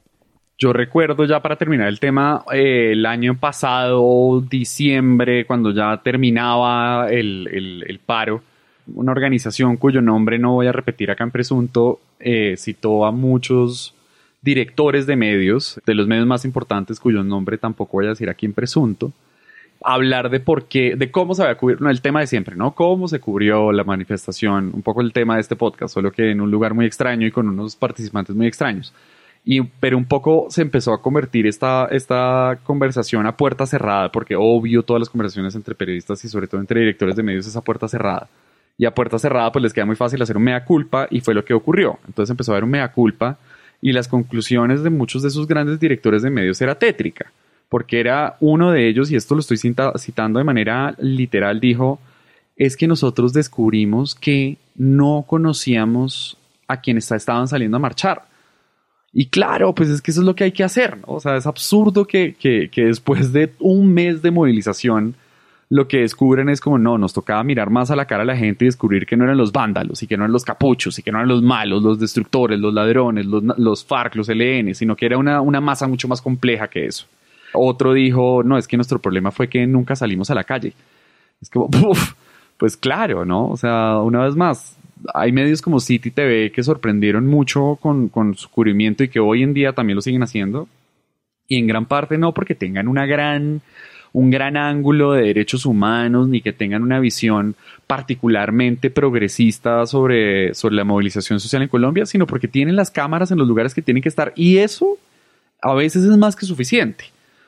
[0.57, 7.09] Yo recuerdo ya para terminar el tema, eh, el año pasado, diciembre, cuando ya terminaba
[7.09, 8.41] el, paro,
[8.93, 13.93] una organización cuyo nombre no voy a repetir acá en presunto, eh, citó a muchos
[14.41, 18.45] directores de medios, de los medios más importantes cuyo nombre tampoco voy a decir aquí
[18.45, 19.11] en presunto,
[19.83, 22.73] hablar de por qué, de cómo se había cubierto, no, el tema de siempre, ¿no?
[22.75, 26.39] Cómo se cubrió la manifestación, un poco el tema de este podcast, solo que en
[26.39, 28.93] un lugar muy extraño y con unos participantes muy extraños.
[29.47, 34.35] Y, pero un poco se empezó a convertir esta, esta conversación a puerta cerrada, porque
[34.35, 37.61] obvio todas las conversaciones entre periodistas y sobre todo entre directores de medios es a
[37.61, 38.27] puerta cerrada.
[38.75, 41.35] Y a puerta cerrada pues les queda muy fácil hacer un mea culpa y fue
[41.35, 41.99] lo que ocurrió.
[42.07, 43.37] Entonces empezó a haber un mea culpa
[43.81, 47.31] y las conclusiones de muchos de esos grandes directores de medios era tétrica,
[47.69, 51.99] porque era uno de ellos, y esto lo estoy citando de manera literal, dijo,
[52.55, 56.37] es que nosotros descubrimos que no conocíamos
[56.67, 58.23] a quienes estaban saliendo a marchar
[59.17, 61.13] y claro, pues es que eso es lo que hay que hacer, ¿no?
[61.13, 65.15] O sea, es absurdo que, que, después de un mes de movilización,
[65.69, 68.35] lo que descubren es como, no, nos tocaba mirar más a la cara a la
[68.35, 71.01] gente y descubrir que no eran los vándalos y que no eran los capuchos y
[71.01, 74.97] que no eran los malos, los destructores, los ladrones, los, los FARC, los LN, sino
[74.97, 77.05] que era una, una masa mucho más compleja que eso.
[77.53, 80.73] Otro dijo, no, es que nuestro problema fue que nunca salimos a la calle.
[81.41, 81.69] Es como,
[82.57, 83.47] pues claro, ¿no?
[83.47, 84.77] O sea, una vez más,
[85.13, 89.53] hay medios como City TV que sorprendieron mucho con, su cubrimiento y que hoy en
[89.53, 90.67] día también lo siguen haciendo.
[91.47, 93.61] Y en gran parte no porque tengan una gran,
[94.13, 100.75] un gran ángulo de derechos humanos ni que tengan una visión particularmente progresista sobre, sobre
[100.75, 104.01] la movilización social en Colombia, sino porque tienen las cámaras en los lugares que tienen
[104.01, 104.33] que estar.
[104.35, 104.97] Y eso
[105.61, 107.05] a veces es más que suficiente.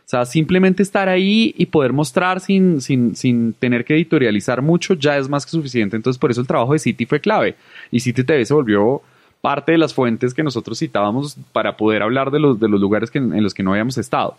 [0.08, 4.94] O sea, simplemente estar ahí y poder mostrar sin, sin, sin tener que editorializar mucho
[4.94, 5.98] ya es más que suficiente.
[5.98, 7.56] Entonces, por eso el trabajo de City fue clave.
[7.92, 9.02] Y City TV se volvió
[9.42, 13.12] parte de las fuentes que nosotros citábamos para poder hablar de los, de los lugares
[13.14, 14.38] en los que no habíamos estado.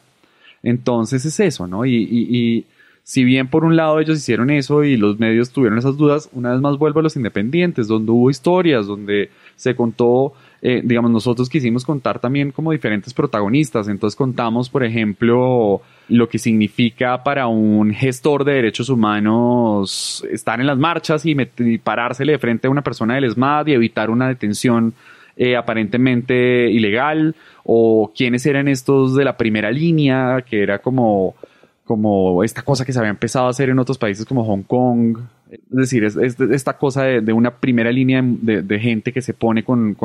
[0.63, 1.85] Entonces es eso, ¿no?
[1.85, 2.67] Y, y,
[3.09, 6.53] si bien por un lado ellos hicieron eso y los medios tuvieron esas dudas, una
[6.53, 11.49] vez más vuelvo a los independientes, donde hubo historias, donde se contó eh, digamos, nosotros
[11.49, 13.89] quisimos contar también como diferentes protagonistas.
[13.89, 15.81] Entonces contamos, por ejemplo,
[16.11, 21.35] lo que significa para un gestor de derechos humanos estar en las marchas y,
[21.79, 24.93] parársele de frente a una persona del ESMAD y evitar una detención
[25.39, 27.35] eh, aparentemente ilegal,
[27.65, 31.37] o quiénes eran estos de la primera línea, que era como,
[31.89, 35.21] como esta cosa que se había empezado a hacer en otros países como Hong Kong,
[35.51, 39.97] es decir, es, esta cosa de, una primera línea de, gente que se pone con,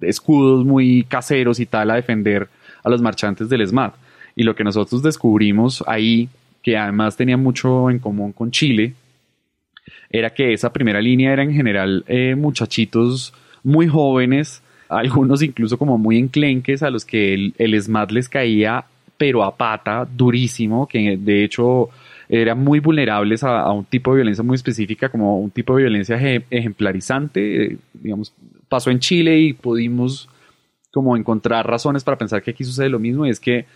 [0.00, 2.48] escudos muy caseros y tal a defender
[2.82, 3.92] a los marchantes del ESMAD.
[4.36, 6.30] Y lo que nosotros descubrimos ahí,
[6.62, 8.94] que además tenía mucho en común con Chile,
[10.08, 15.98] era que esa primera línea era en general eh, muchachitos muy jóvenes, algunos incluso como
[15.98, 18.86] muy enclenques, a los que el, el ESMAD les caía
[19.16, 21.90] pero a pata, durísimo, que de hecho
[22.28, 26.16] eran muy vulnerables a, un tipo de violencia muy específica, como un tipo de violencia
[26.50, 27.64] ejemplarizante.
[27.64, 28.32] Eh, digamos,
[28.68, 30.28] pasó en Chile y pudimos
[30.92, 33.66] como encontrar razones para pensar que aquí sucede lo mismo, y es que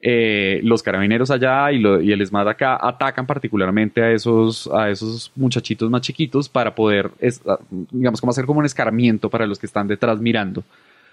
[0.00, 5.32] eh, los carabineros allá y, y, el ESMAD acá atacan particularmente a esos, a esos
[5.34, 7.10] muchachitos más chiquitos para poder,
[7.90, 10.64] digamos, como hacer como un escarmiento para los que están detrás mirando.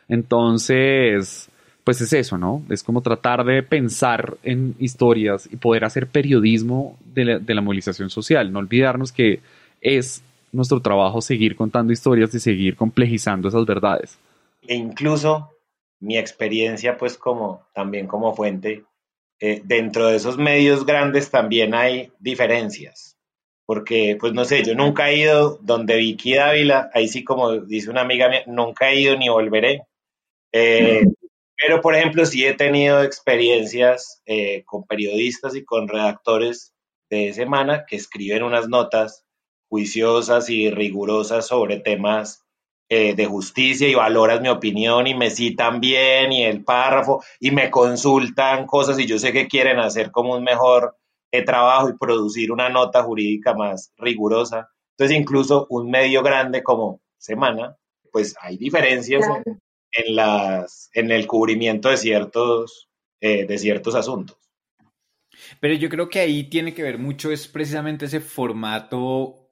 [0.10, 1.50] Entonces,
[1.84, 2.64] pues es eso, ¿no?
[2.70, 8.52] Es como tratar de pensar en historias y poder hacer periodismo de la, movilización social.
[8.52, 9.42] No olvidarnos que
[9.82, 14.18] es nuestro trabajo seguir contando historias y seguir complejizando esas verdades.
[14.66, 15.50] E incluso
[16.00, 18.84] mi experiencia, pues como también como fuente,
[19.42, 23.18] eh, dentro de esos medios grandes también hay diferencias.
[23.66, 27.90] Porque, pues no sé, yo nunca he ido donde Vicky Dávila, ahí sí como dice
[27.90, 29.84] una amiga mía, nunca he ido ni volveré.
[30.54, 31.04] Eh,
[31.58, 36.74] pero, por ejemplo, sí he tenido experiencias eh, con periodistas y con redactores
[37.10, 39.26] de semana que escriben unas notas
[39.70, 42.44] juiciosas y rigurosas sobre temas
[42.90, 47.52] eh, de justicia y valoras mi opinión y me citan bien y el párrafo y
[47.52, 50.98] me consultan cosas y yo sé que quieren hacer como un mejor
[51.32, 54.70] eh, trabajo y producir una nota jurídica más rigurosa.
[54.92, 57.76] Entonces, incluso un medio grande como Semana,
[58.12, 59.60] pues hay diferencias en,
[60.08, 62.90] las, en el cubrimiento de ciertos,
[63.22, 64.38] eh, de ciertos asuntos.
[65.60, 69.44] Pero yo creo que ahí tiene que ver mucho, es precisamente ese formato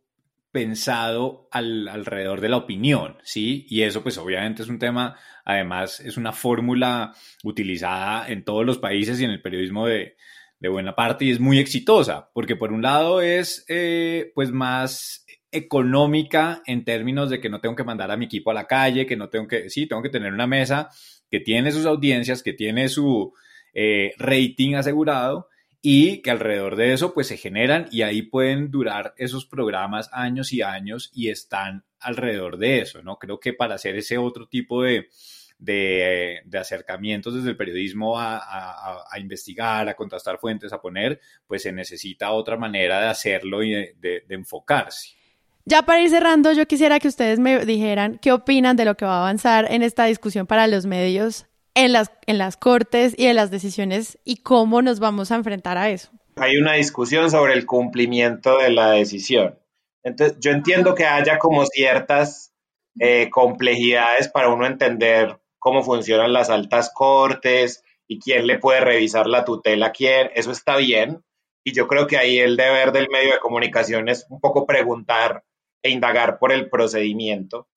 [0.52, 3.66] pensado al, alrededor de la opinión, ¿sí?
[3.70, 7.14] Y eso pues obviamente es un tema, además es una fórmula
[7.44, 10.18] utilizada en todos los países y en el periodismo de,
[10.62, 15.21] de buena parte y es muy exitosa, porque por un lado es eh, pues más
[15.52, 19.06] económica en términos de que no tengo que mandar a mi equipo a la calle,
[19.06, 20.90] que no tengo que, sí, tengo que tener una mesa
[21.30, 23.34] que tiene sus audiencias, que tiene su
[23.74, 25.50] eh, rating asegurado
[25.82, 30.54] y que alrededor de eso pues se generan y ahí pueden durar esos programas años
[30.54, 33.18] y años y están alrededor de eso, ¿no?
[33.18, 35.10] Creo que para hacer ese otro tipo de,
[35.58, 42.32] de, acercamientos desde el periodismo a, investigar, a contrastar fuentes, a poner, pues se necesita
[42.32, 45.21] otra manera de hacerlo y de enfocarse.
[45.66, 49.06] Ya para ir cerrando, yo quisiera que ustedes me dijeran qué opinan de lo que
[49.06, 51.46] va a avanzar en esta discusión para los medios
[51.76, 55.78] en las, en las cortes y en las decisiones y cómo nos vamos a enfrentar
[55.78, 56.12] a eso.
[56.36, 59.60] Hay una discusión sobre el cumplimiento de la decisión.
[60.04, 62.54] Entonces, yo entiendo que haya como ciertas
[63.00, 69.28] eh, complejidades para uno entender cómo funcionan las altas cortes y quién le puede revisar
[69.28, 70.32] la tutela a quién.
[70.34, 71.24] Eso está bien.
[71.64, 75.44] Y yo creo que ahí el deber del medio de comunicación es un poco preguntar
[75.84, 77.68] e indagar por el procedimiento.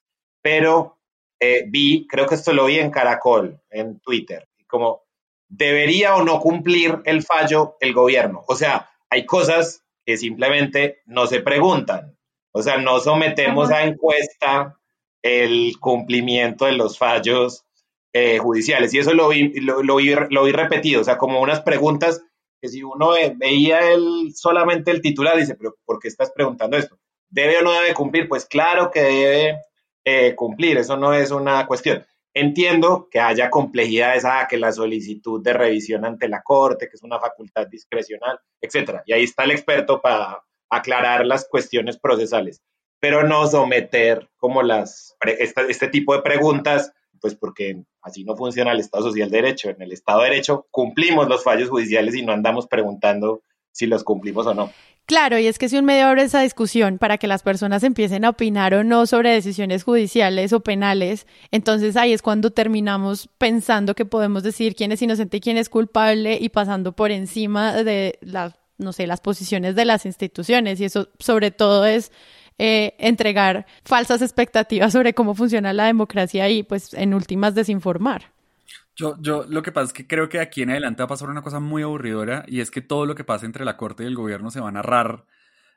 [0.43, 0.99] Pero
[1.41, 5.05] eh, vi, creo que esto lo vi en Caracol, en Twitter, como
[5.49, 8.45] debería o no cumplir el fallo el gobierno.
[8.49, 12.17] O sea, hay cosas que simplemente no se preguntan.
[12.53, 14.79] O sea, no sometemos a encuesta
[15.23, 17.65] el cumplimiento de los fallos
[18.13, 18.93] eh, judiciales.
[18.95, 21.01] Y eso lo vi, lo, vi, lo vi repetido.
[21.01, 22.23] O sea, como unas preguntas
[22.61, 26.99] que si uno veía el, solamente el titular, dice, pero ¿por qué estás preguntando esto?
[27.35, 28.29] ¿Debe o no debe cumplir?
[28.29, 29.61] Pues claro que debe
[30.05, 32.07] eh, cumplir, eso no es una cuestión.
[32.33, 37.03] Entiendo que haya complejidades, ah, que la solicitud de revisión ante la Corte, que es
[37.03, 39.03] una facultad discrecional, etcétera.
[39.07, 42.63] Y ahí está el experto para aclarar las cuestiones procesales,
[43.01, 48.79] pero no someter como las, este tipo de preguntas, pues porque así no funciona el
[48.79, 49.71] Estado Social de Derecho.
[49.71, 54.05] En el Estado de Derecho cumplimos los fallos judiciales y no andamos preguntando si los
[54.05, 54.71] cumplimos o no.
[55.07, 58.25] Claro, y es que si un medio abre esa discusión para que las personas empiecen
[58.25, 63.95] a opinar o no sobre decisiones judiciales o penales, entonces ahí es cuando terminamos pensando
[63.95, 68.19] que podemos decir quién es inocente y quién es culpable y pasando por encima de
[68.23, 70.81] las, no sé, las posiciones de las instituciones.
[70.81, 72.11] Y eso sobre todo es
[72.59, 78.34] eh, entregar falsas expectativas sobre cómo funciona la democracia y pues en últimas desinformar.
[78.97, 81.29] Yo, yo lo que pasa es que creo que aquí en adelante va a pasar
[81.29, 84.07] una cosa muy aburridora y es que todo lo que pasa entre la corte y
[84.07, 85.25] el gobierno se va a narrar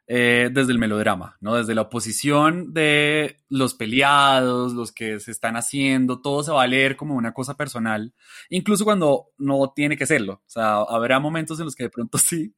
[0.09, 1.55] eh, desde el melodrama, ¿no?
[1.55, 6.67] Desde la oposición de los peleados, los que se están haciendo, todo se va a
[6.67, 8.13] leer como una cosa personal,
[8.49, 10.33] incluso cuando no tiene que serlo.
[10.35, 12.55] O sea, habrá momentos en los que de pronto sí,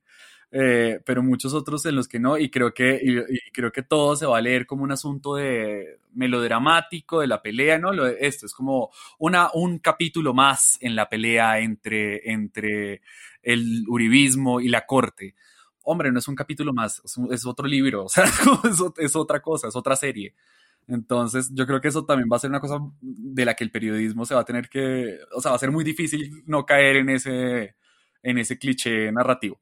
[0.51, 4.15] eh, pero muchos otros en los que no, y creo que, y, creo que todo
[4.15, 7.91] se va a leer como un asunto de melodramático de la pelea, ¿no?
[8.05, 8.89] Esto es como
[9.19, 13.01] una, un capítulo más en la pelea entre, entre
[13.43, 15.35] el uribismo y la corte.
[15.83, 19.67] Hombre, no es un capítulo más, es, otro libro, o sea, es, es otra cosa,
[19.67, 20.33] es otra serie.
[20.87, 23.71] Entonces, yo creo que eso también va a ser una cosa de la que el
[23.71, 26.97] periodismo se va a tener que, o sea, va a ser muy difícil no caer
[26.97, 27.75] en ese,
[28.23, 29.59] en ese cliché narrativo.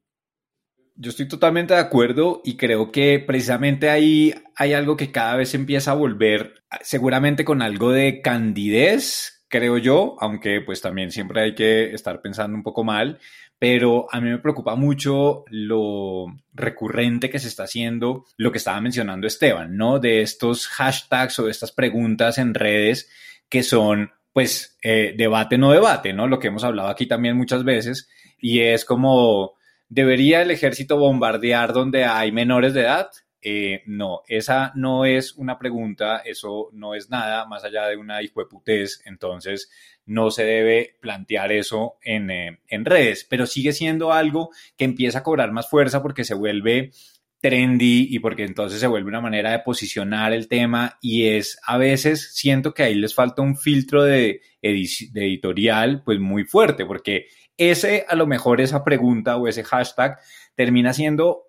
[0.99, 5.53] Yo estoy totalmente de acuerdo y creo que precisamente ahí hay algo que cada vez
[5.53, 11.53] empieza a volver, seguramente con algo de candidez, creo yo, aunque pues también siempre hay
[11.53, 13.19] que estar pensando un poco mal,
[13.59, 16.25] pero a mí me preocupa mucho lo
[16.55, 19.99] recurrente que se está haciendo, lo que estaba mencionando Esteban, ¿no?
[19.99, 23.07] De estos hashtags o de estas preguntas en redes
[23.49, 26.27] que son pues eh, debate no debate, ¿no?
[26.27, 29.56] Lo que hemos hablado aquí también muchas veces y es como
[29.89, 33.09] ¿Debería el ejército bombardear donde hay menores de edad?
[33.41, 38.21] Eh, no, esa no es una pregunta, eso no es nada más allá de una
[38.21, 39.69] hijueputez, entonces
[40.05, 45.19] no se debe plantear eso en, eh, en redes, pero sigue siendo algo que empieza
[45.19, 46.91] a cobrar más fuerza porque se vuelve
[47.39, 51.77] trendy y porque entonces se vuelve una manera de posicionar el tema y es a
[51.77, 57.27] veces siento que ahí les falta un filtro de, de editorial pues muy fuerte porque
[57.57, 60.19] ese, a lo mejor esa pregunta o ese hashtag
[60.55, 61.43] termina siendo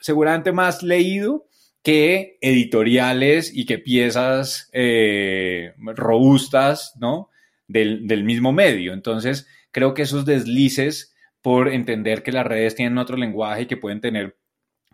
[0.00, 1.46] seguramente más leído
[1.82, 7.30] que editoriales y que piezas eh, robustas, ¿no?
[7.68, 8.92] Del, del, mismo medio.
[8.92, 13.76] Entonces, creo que esos deslices por entender que las redes tienen otro lenguaje y que
[13.76, 14.36] pueden tener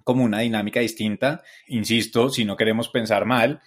[0.05, 3.61] como una dinámica distinta, insisto, si no queremos pensar mal,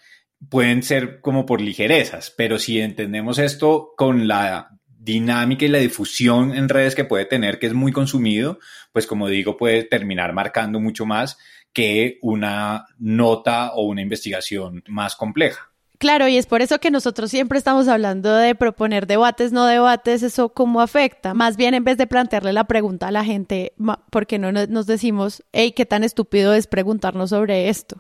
[0.47, 6.53] pueden ser como por ligerezas, pero si entendemos esto con la dinámica y la difusión
[6.53, 8.59] en redes que puede tener, que es muy consumido,
[8.91, 11.37] pues como digo, puede terminar marcando mucho más
[11.73, 15.69] que una nota o una investigación más compleja.
[15.99, 20.23] Claro, y es por eso que nosotros siempre estamos hablando de proponer debates, no debates,
[20.23, 21.33] eso cómo afecta.
[21.33, 23.73] Más bien, en vez de plantearle la pregunta a la gente,
[24.09, 27.97] ¿por qué no nos decimos, hey, qué tan estúpido es preguntarnos sobre esto?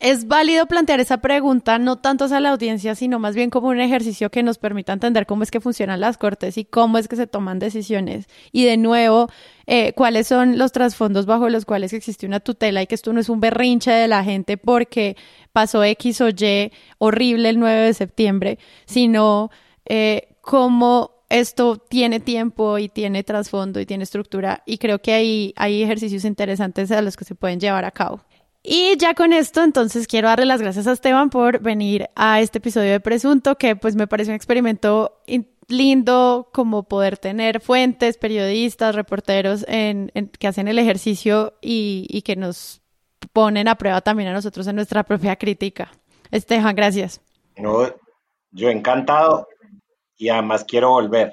[0.00, 3.80] Es válido plantear esa pregunta no tanto a la audiencia, sino más bien como un
[3.80, 7.16] ejercicio que nos permita entender cómo es que funcionan las cortes y cómo es que
[7.16, 8.26] se toman decisiones.
[8.50, 9.28] Y de nuevo,
[9.66, 13.20] eh, cuáles son los trasfondos bajo los cuales existe una tutela y que esto no
[13.20, 15.18] es un berrinche de la gente porque
[15.52, 19.50] pasó X o Y horrible el 9 de septiembre, sino
[19.84, 24.62] eh, cómo esto tiene tiempo y tiene trasfondo y tiene estructura.
[24.64, 28.22] Y creo que hay, hay ejercicios interesantes a los que se pueden llevar a cabo.
[28.62, 32.58] Y ya con esto, entonces quiero darle las gracias a Esteban por venir a este
[32.58, 35.22] episodio de Presunto, que pues me parece un experimento
[35.70, 42.82] lindo como poder tener fuentes, periodistas, reporteros en, que hacen el ejercicio y, que nos
[43.32, 45.90] ponen a prueba también a nosotros en nuestra propia crítica.
[46.30, 47.20] Esteban, gracias.
[47.56, 47.86] No,
[48.50, 49.48] yo encantado
[50.16, 51.32] y además quiero volver.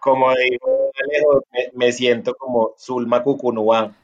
[0.00, 0.90] como digo,
[1.74, 3.96] me, siento como Zulma Cucunúa.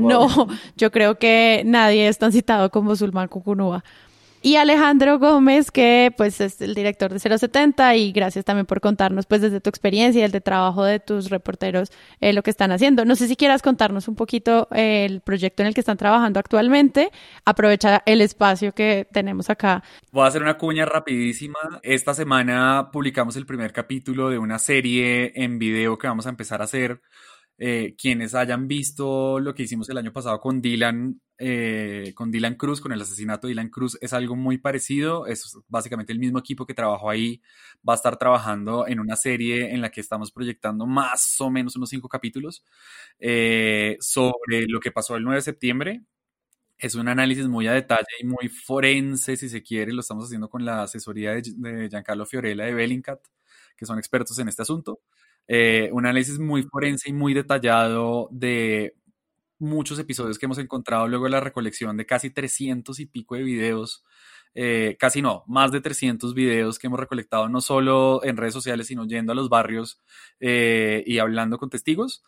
[0.00, 3.84] No, yo creo que nadie es tan citado como Zulma Cucunúa
[4.42, 9.24] y Alejandro Gómez, que pues es el director de 070 y gracias también por contarnos
[9.26, 12.72] pues desde tu experiencia y el de trabajo de tus reporteros eh, lo que están
[12.72, 13.04] haciendo.
[13.04, 16.40] No sé si quieras contarnos un poquito eh, el proyecto en el que están trabajando
[16.40, 17.12] actualmente.
[17.44, 19.84] Aprovecha el espacio que tenemos acá.
[20.10, 21.58] Voy a hacer una cuña rapidísima.
[21.84, 26.60] Esta semana publicamos el primer capítulo de una serie en video que vamos a empezar
[26.60, 27.00] a hacer
[27.58, 32.56] eh, quienes hayan visto lo que hicimos el año pasado con Dylan, eh, con Dylan
[32.56, 35.26] Cruz, con el asesinato de Dylan Cruz, es algo muy parecido.
[35.26, 37.42] Es básicamente el mismo equipo que trabajó ahí.
[37.88, 41.76] Va a estar trabajando en una serie en la que estamos proyectando más o menos
[41.76, 42.64] unos cinco capítulos
[43.18, 46.02] eh, sobre lo que pasó el 9 de septiembre.
[46.78, 49.92] Es un análisis muy a detalle y muy forense, si se quiere.
[49.92, 53.20] Lo estamos haciendo con la asesoría de, de Giancarlo Fiorella de Bellingcat,
[53.76, 55.00] que son expertos en este asunto.
[55.54, 58.94] Eh, un análisis muy forense y muy detallado de
[59.58, 63.42] muchos episodios que hemos encontrado luego de la recolección de casi 300 y pico de
[63.42, 64.02] videos,
[64.54, 68.86] eh, casi no, más de 300 videos que hemos recolectado no solo en redes sociales,
[68.86, 70.00] sino yendo a los barrios
[70.40, 72.24] eh, y hablando con testigos.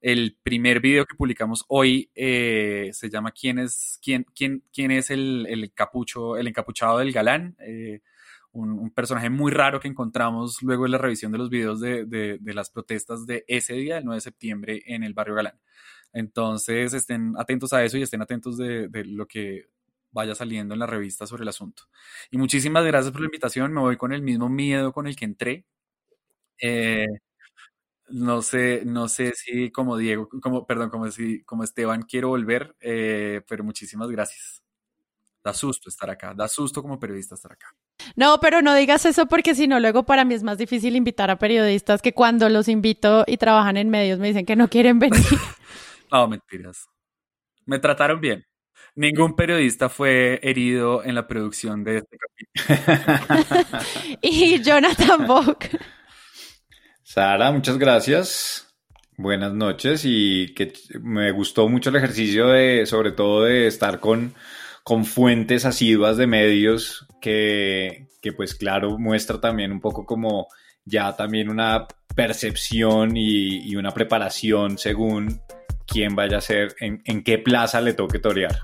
[0.00, 5.48] El primer video que publicamos hoy se llama ¿Quién es, quién, quién, quién es el,
[5.50, 7.56] el, capucho, el encapuchado del galán?
[8.52, 12.54] Un, personaje muy raro que encontramos luego de la revisión de los videos de, de,
[12.54, 15.60] las protestas de ese día, el 9 de septiembre, en el barrio Galán.
[16.12, 19.68] Entonces, estén atentos a eso y estén atentos de, de, lo que
[20.10, 21.84] vaya saliendo en la revista sobre el asunto.
[22.30, 23.72] Y muchísimas gracias por la invitación.
[23.72, 25.66] Me voy con el mismo miedo con el que entré.
[26.60, 27.06] Eh,
[28.10, 32.74] no sé, no sé si como Diego, como, perdón, como, si, como Esteban quiero volver,
[32.80, 34.62] eh, pero muchísimas gracias.
[35.48, 37.74] Da susto estar acá, da susto como periodista estar acá.
[38.16, 41.30] No, pero no digas eso porque si no, luego para mí es más difícil invitar
[41.30, 44.98] a periodistas que cuando los invito y trabajan en medios me dicen que no quieren
[44.98, 45.22] venir.
[46.12, 46.86] no, mentiras.
[47.64, 48.44] Me trataron bien.
[48.94, 54.18] Ningún periodista fue herido en la producción de este capítulo.
[54.20, 55.64] y Jonathan Bock.
[57.02, 58.76] Sara, muchas gracias.
[59.16, 64.34] Buenas noches y que me gustó mucho el ejercicio de, sobre todo de estar con
[64.88, 70.48] con fuentes asiduas de medios que, que, pues claro, muestra también un poco como
[70.86, 71.86] ya también una
[72.16, 75.42] percepción y, y una preparación según
[75.86, 78.60] quién vaya a ser, en, en qué plaza le toque torear.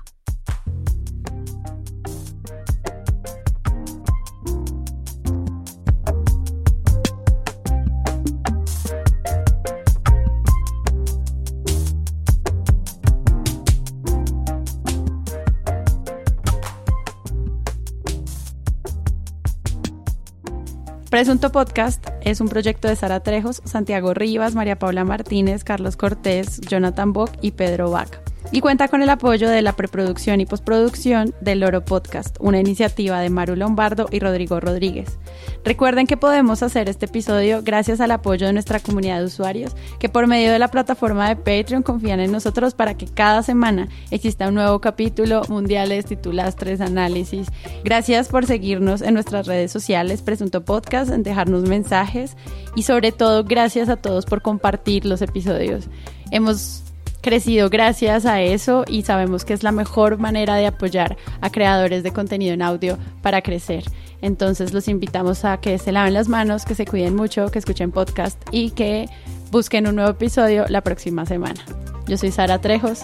[21.15, 26.59] Presunto Podcast es un proyecto de Sara Trejos, Santiago Rivas, María Paula Martínez, Carlos Cortés,
[26.59, 31.33] Jonathan Bock y Pedro Vaca y cuenta con el apoyo de la preproducción y postproducción
[31.41, 35.17] del Loro Podcast, una iniciativa de Maru Lombardo y Rodrigo Rodríguez.
[35.63, 40.09] Recuerden que podemos hacer este episodio gracias al apoyo de nuestra comunidad de usuarios que
[40.09, 44.47] por medio de la plataforma de Patreon confían en nosotros para que cada semana exista
[44.47, 47.47] un nuevo capítulo, mundiales, titulastres, análisis.
[47.83, 52.37] Gracias por seguirnos en nuestras redes sociales, Presunto Podcast, en dejarnos mensajes
[52.75, 55.89] y sobre todo gracias a todos por compartir los episodios.
[56.31, 56.84] Hemos
[57.25, 62.03] crecido gracias a eso y sabemos que es la mejor manera de apoyar a creadores
[62.03, 63.83] de contenido en audio para crecer.
[64.21, 67.91] Entonces los invitamos a que se laven las manos, que se cuiden mucho, que escuchen
[67.91, 69.09] podcast y que
[69.49, 71.65] busquen un nuevo episodio la próxima semana.
[72.07, 73.01] Yo soy Sara Trejos.